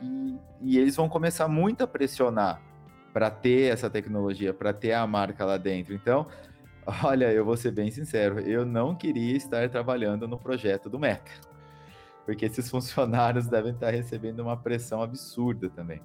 E, 0.02 0.36
e 0.60 0.78
eles 0.78 0.96
vão 0.96 1.08
começar 1.08 1.48
muito 1.48 1.82
a 1.82 1.86
pressionar 1.86 2.60
para 3.12 3.30
ter 3.30 3.72
essa 3.72 3.88
tecnologia, 3.88 4.52
para 4.52 4.72
ter 4.72 4.92
a 4.92 5.06
marca 5.06 5.44
lá 5.44 5.56
dentro. 5.56 5.94
Então, 5.94 6.26
olha, 7.04 7.32
eu 7.32 7.44
vou 7.44 7.56
ser 7.56 7.70
bem 7.70 7.90
sincero, 7.90 8.40
eu 8.40 8.64
não 8.64 8.94
queria 8.94 9.36
estar 9.36 9.68
trabalhando 9.68 10.26
no 10.26 10.38
projeto 10.38 10.90
do 10.90 10.98
Meta. 10.98 11.53
Porque 12.24 12.46
esses 12.46 12.68
funcionários 12.70 13.46
devem 13.46 13.72
estar 13.72 13.90
recebendo 13.90 14.40
uma 14.40 14.56
pressão 14.56 15.02
absurda 15.02 15.68
também. 15.70 16.00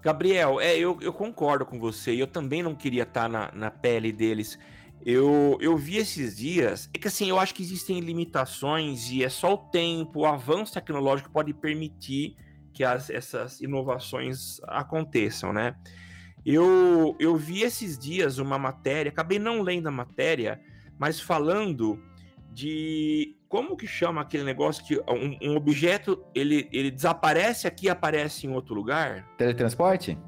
Gabriel, 0.00 0.60
é, 0.60 0.78
eu, 0.78 0.98
eu 1.00 1.12
concordo 1.12 1.66
com 1.66 1.78
você. 1.78 2.12
Eu 2.12 2.26
também 2.26 2.62
não 2.62 2.74
queria 2.74 3.02
estar 3.02 3.28
na, 3.28 3.50
na 3.52 3.70
pele 3.70 4.12
deles. 4.12 4.58
Eu, 5.04 5.56
eu 5.60 5.76
vi 5.76 5.96
esses 5.96 6.36
dias. 6.36 6.88
É 6.94 6.98
que 6.98 7.08
assim, 7.08 7.28
eu 7.28 7.38
acho 7.38 7.54
que 7.54 7.62
existem 7.62 8.00
limitações 8.00 9.10
e 9.10 9.24
é 9.24 9.28
só 9.28 9.54
o 9.54 9.58
tempo, 9.58 10.20
o 10.20 10.26
avanço 10.26 10.74
tecnológico 10.74 11.30
pode 11.30 11.52
permitir 11.52 12.36
que 12.72 12.84
as, 12.84 13.10
essas 13.10 13.60
inovações 13.60 14.60
aconteçam, 14.64 15.52
né? 15.52 15.74
Eu, 16.46 17.16
eu 17.18 17.36
vi 17.36 17.62
esses 17.62 17.98
dias 17.98 18.38
uma 18.38 18.58
matéria, 18.58 19.10
acabei 19.10 19.38
não 19.38 19.62
lendo 19.62 19.88
a 19.88 19.90
matéria, 19.90 20.60
mas 20.96 21.20
falando 21.20 22.00
de 22.58 23.36
como 23.48 23.76
que 23.76 23.86
chama 23.86 24.20
aquele 24.20 24.42
negócio 24.42 24.84
que 24.84 24.98
um, 24.98 25.38
um 25.52 25.56
objeto 25.56 26.24
ele, 26.34 26.68
ele 26.72 26.90
desaparece 26.90 27.68
aqui 27.68 27.86
e 27.86 27.88
aparece 27.88 28.48
em 28.48 28.50
outro 28.50 28.74
lugar? 28.74 29.24
Teletransporte? 29.38 30.18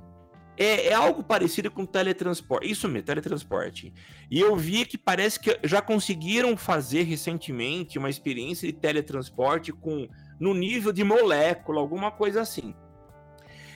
É, 0.57 0.89
é, 0.89 0.93
algo 0.93 1.25
parecido 1.25 1.73
com 1.73 1.85
teletransporte. 1.85 2.71
Isso 2.71 2.87
mesmo, 2.87 3.07
teletransporte. 3.07 3.93
E 4.31 4.39
eu 4.39 4.55
vi 4.55 4.85
que 4.85 4.97
parece 4.97 5.41
que 5.41 5.59
já 5.65 5.83
conseguiram 5.83 6.57
fazer 6.57 7.03
recentemente 7.03 7.99
uma 7.99 8.09
experiência 8.09 8.71
de 8.71 8.79
teletransporte 8.79 9.73
com 9.73 10.07
no 10.39 10.55
nível 10.55 10.93
de 10.93 11.03
molécula, 11.03 11.81
alguma 11.81 12.13
coisa 12.13 12.43
assim. 12.43 12.75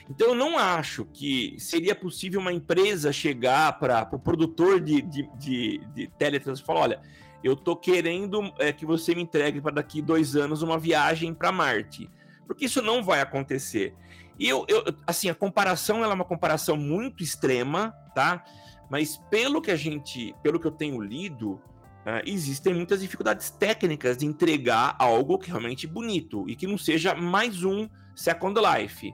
Então 0.09 0.29
eu 0.29 0.35
não 0.35 0.57
acho 0.57 1.03
que 1.05 1.55
seria 1.59 1.93
possível 1.93 2.39
uma 2.39 2.53
empresa 2.53 3.11
chegar 3.11 3.77
para 3.79 4.03
o 4.03 4.05
pro 4.11 4.19
produtor 4.19 4.79
de, 4.79 5.01
de, 5.01 5.29
de, 5.37 5.81
de 5.93 6.07
teletransporte 6.17 6.63
e 6.63 6.65
falar: 6.65 6.79
olha, 6.79 7.01
eu 7.45 7.53
estou 7.53 7.75
querendo 7.75 8.51
é, 8.57 8.73
que 8.73 8.85
você 8.85 9.13
me 9.13 9.21
entregue 9.21 9.61
para 9.61 9.75
daqui 9.75 10.01
dois 10.01 10.35
anos 10.35 10.63
uma 10.63 10.79
viagem 10.79 11.31
para 11.31 11.51
Marte. 11.51 12.09
Porque 12.47 12.65
isso 12.65 12.81
não 12.81 13.03
vai 13.03 13.21
acontecer. 13.21 13.93
E 14.39 14.49
eu, 14.49 14.65
eu, 14.67 14.83
assim, 15.05 15.29
a 15.29 15.35
comparação 15.35 16.03
ela 16.03 16.13
é 16.13 16.15
uma 16.15 16.25
comparação 16.25 16.75
muito 16.75 17.23
extrema, 17.23 17.93
tá? 18.15 18.43
Mas 18.89 19.17
pelo 19.29 19.61
que 19.61 19.69
a 19.69 19.75
gente, 19.75 20.35
pelo 20.41 20.59
que 20.59 20.65
eu 20.65 20.71
tenho 20.71 20.99
lido, 20.99 21.61
Uh, 22.05 22.21
existem 22.23 22.71
muitas 22.71 23.01
dificuldades 23.01 23.49
técnicas 23.49 24.15
de 24.15 24.27
entregar 24.27 24.95
algo 24.99 25.39
que 25.39 25.49
realmente 25.49 25.87
bonito 25.87 26.47
e 26.47 26.55
que 26.55 26.67
não 26.67 26.77
seja 26.77 27.15
mais 27.15 27.63
um 27.63 27.89
Second 28.15 28.61
Life. 28.61 29.11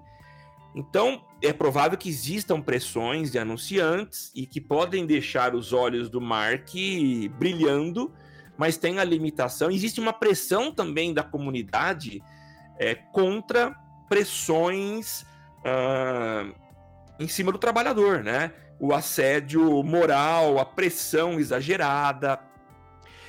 Então, 0.75 1.21
é 1.41 1.51
provável 1.51 1.97
que 1.97 2.07
existam 2.07 2.61
pressões 2.61 3.31
de 3.31 3.37
anunciantes 3.37 4.31
e 4.33 4.45
que 4.45 4.61
podem 4.61 5.05
deixar 5.05 5.53
os 5.53 5.73
olhos 5.73 6.09
do 6.09 6.21
Mark 6.21 6.69
brilhando, 7.37 8.13
mas 8.57 8.77
tem 8.77 8.99
a 8.99 9.03
limitação. 9.03 9.69
Existe 9.69 9.99
uma 9.99 10.13
pressão 10.13 10.71
também 10.71 11.13
da 11.13 11.23
comunidade 11.23 12.23
é, 12.79 12.95
contra 12.95 13.75
pressões 14.07 15.23
uh, 15.65 16.53
em 17.19 17.27
cima 17.27 17.51
do 17.51 17.57
trabalhador, 17.57 18.23
né? 18.23 18.53
O 18.79 18.93
assédio 18.93 19.83
moral, 19.83 20.57
a 20.57 20.65
pressão 20.65 21.39
exagerada, 21.39 22.39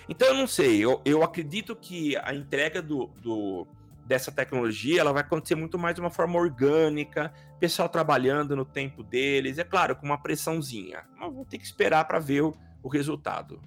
então 0.09 0.29
eu 0.29 0.35
não 0.35 0.47
sei, 0.47 0.85
eu, 0.85 1.01
eu 1.05 1.23
acredito 1.23 1.77
que 1.77 2.17
a 2.17 2.35
entrega 2.35 2.83
do, 2.83 3.07
do, 3.23 3.67
dessa 4.07 4.33
tecnologia 4.33 5.01
ela 5.01 5.13
vai 5.13 5.23
acontecer 5.23 5.55
muito 5.55 5.79
mais 5.79 5.95
de 5.95 6.01
uma 6.01 6.11
forma 6.11 6.39
orgânica, 6.39 7.33
pessoal 7.59 7.89
trabalhando 7.89 8.57
no 8.57 8.65
tempo 8.65 9.03
deles, 9.03 9.59
é 9.59 9.65
claro, 9.65 9.97
com 9.97 10.05
uma 10.05 10.19
pressãozinha. 10.19 11.05
Mas 11.17 11.33
vou 11.33 11.45
ter 11.45 11.59
que 11.59 11.65
esperar 11.65 12.05
para 12.07 12.19
ver 12.19 12.43
o, 12.43 12.55
o 12.83 12.89
resultado. 12.89 13.61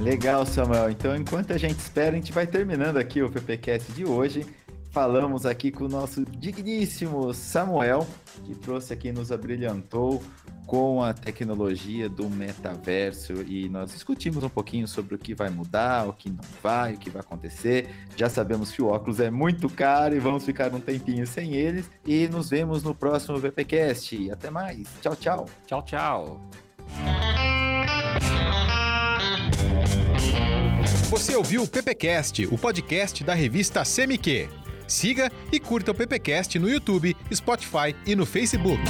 Legal, 0.00 0.44
Samuel. 0.44 0.90
Então, 0.90 1.16
enquanto 1.16 1.52
a 1.52 1.58
gente 1.58 1.78
espera, 1.78 2.10
a 2.10 2.14
gente 2.14 2.32
vai 2.32 2.46
terminando 2.46 2.98
aqui 2.98 3.22
o 3.22 3.30
PPcast 3.30 3.92
de 3.92 4.04
hoje. 4.04 4.46
Falamos 4.90 5.44
aqui 5.44 5.70
com 5.70 5.84
o 5.84 5.88
nosso 5.88 6.24
digníssimo 6.24 7.32
Samuel, 7.34 8.06
que 8.44 8.54
trouxe 8.54 8.92
aqui, 8.92 9.12
nos 9.12 9.30
abrilhantou 9.30 10.22
com 10.66 11.02
a 11.02 11.14
tecnologia 11.14 12.08
do 12.08 12.28
metaverso 12.28 13.32
e 13.46 13.68
nós 13.68 13.92
discutimos 13.92 14.42
um 14.42 14.48
pouquinho 14.48 14.88
sobre 14.88 15.14
o 15.14 15.18
que 15.18 15.34
vai 15.34 15.48
mudar, 15.48 16.08
o 16.08 16.12
que 16.12 16.28
não 16.28 16.44
vai, 16.62 16.94
o 16.94 16.98
que 16.98 17.08
vai 17.08 17.20
acontecer. 17.20 17.88
Já 18.16 18.28
sabemos 18.28 18.72
que 18.72 18.82
o 18.82 18.88
óculos 18.88 19.20
é 19.20 19.30
muito 19.30 19.68
caro 19.68 20.14
e 20.14 20.18
vamos 20.18 20.44
ficar 20.44 20.74
um 20.74 20.80
tempinho 20.80 21.26
sem 21.26 21.54
eles. 21.54 21.88
E 22.04 22.26
nos 22.28 22.50
vemos 22.50 22.82
no 22.82 22.94
próximo 22.94 23.38
VPcast. 23.38 24.30
Até 24.30 24.50
mais. 24.50 24.88
Tchau, 25.00 25.16
tchau. 25.16 25.46
Tchau, 25.66 25.82
tchau. 25.82 26.50
Você 31.08 31.36
ouviu 31.36 31.62
o 31.62 31.68
PPcast, 31.68 32.46
o 32.46 32.58
podcast 32.58 33.22
da 33.22 33.32
revista 33.32 33.84
CMQ. 33.84 34.48
Siga 34.88 35.30
e 35.52 35.58
curta 35.58 35.92
o 35.92 35.94
PPcast 35.94 36.58
no 36.58 36.68
YouTube, 36.68 37.16
Spotify 37.32 37.94
e 38.06 38.14
no 38.14 38.26
Facebook. 38.26 38.82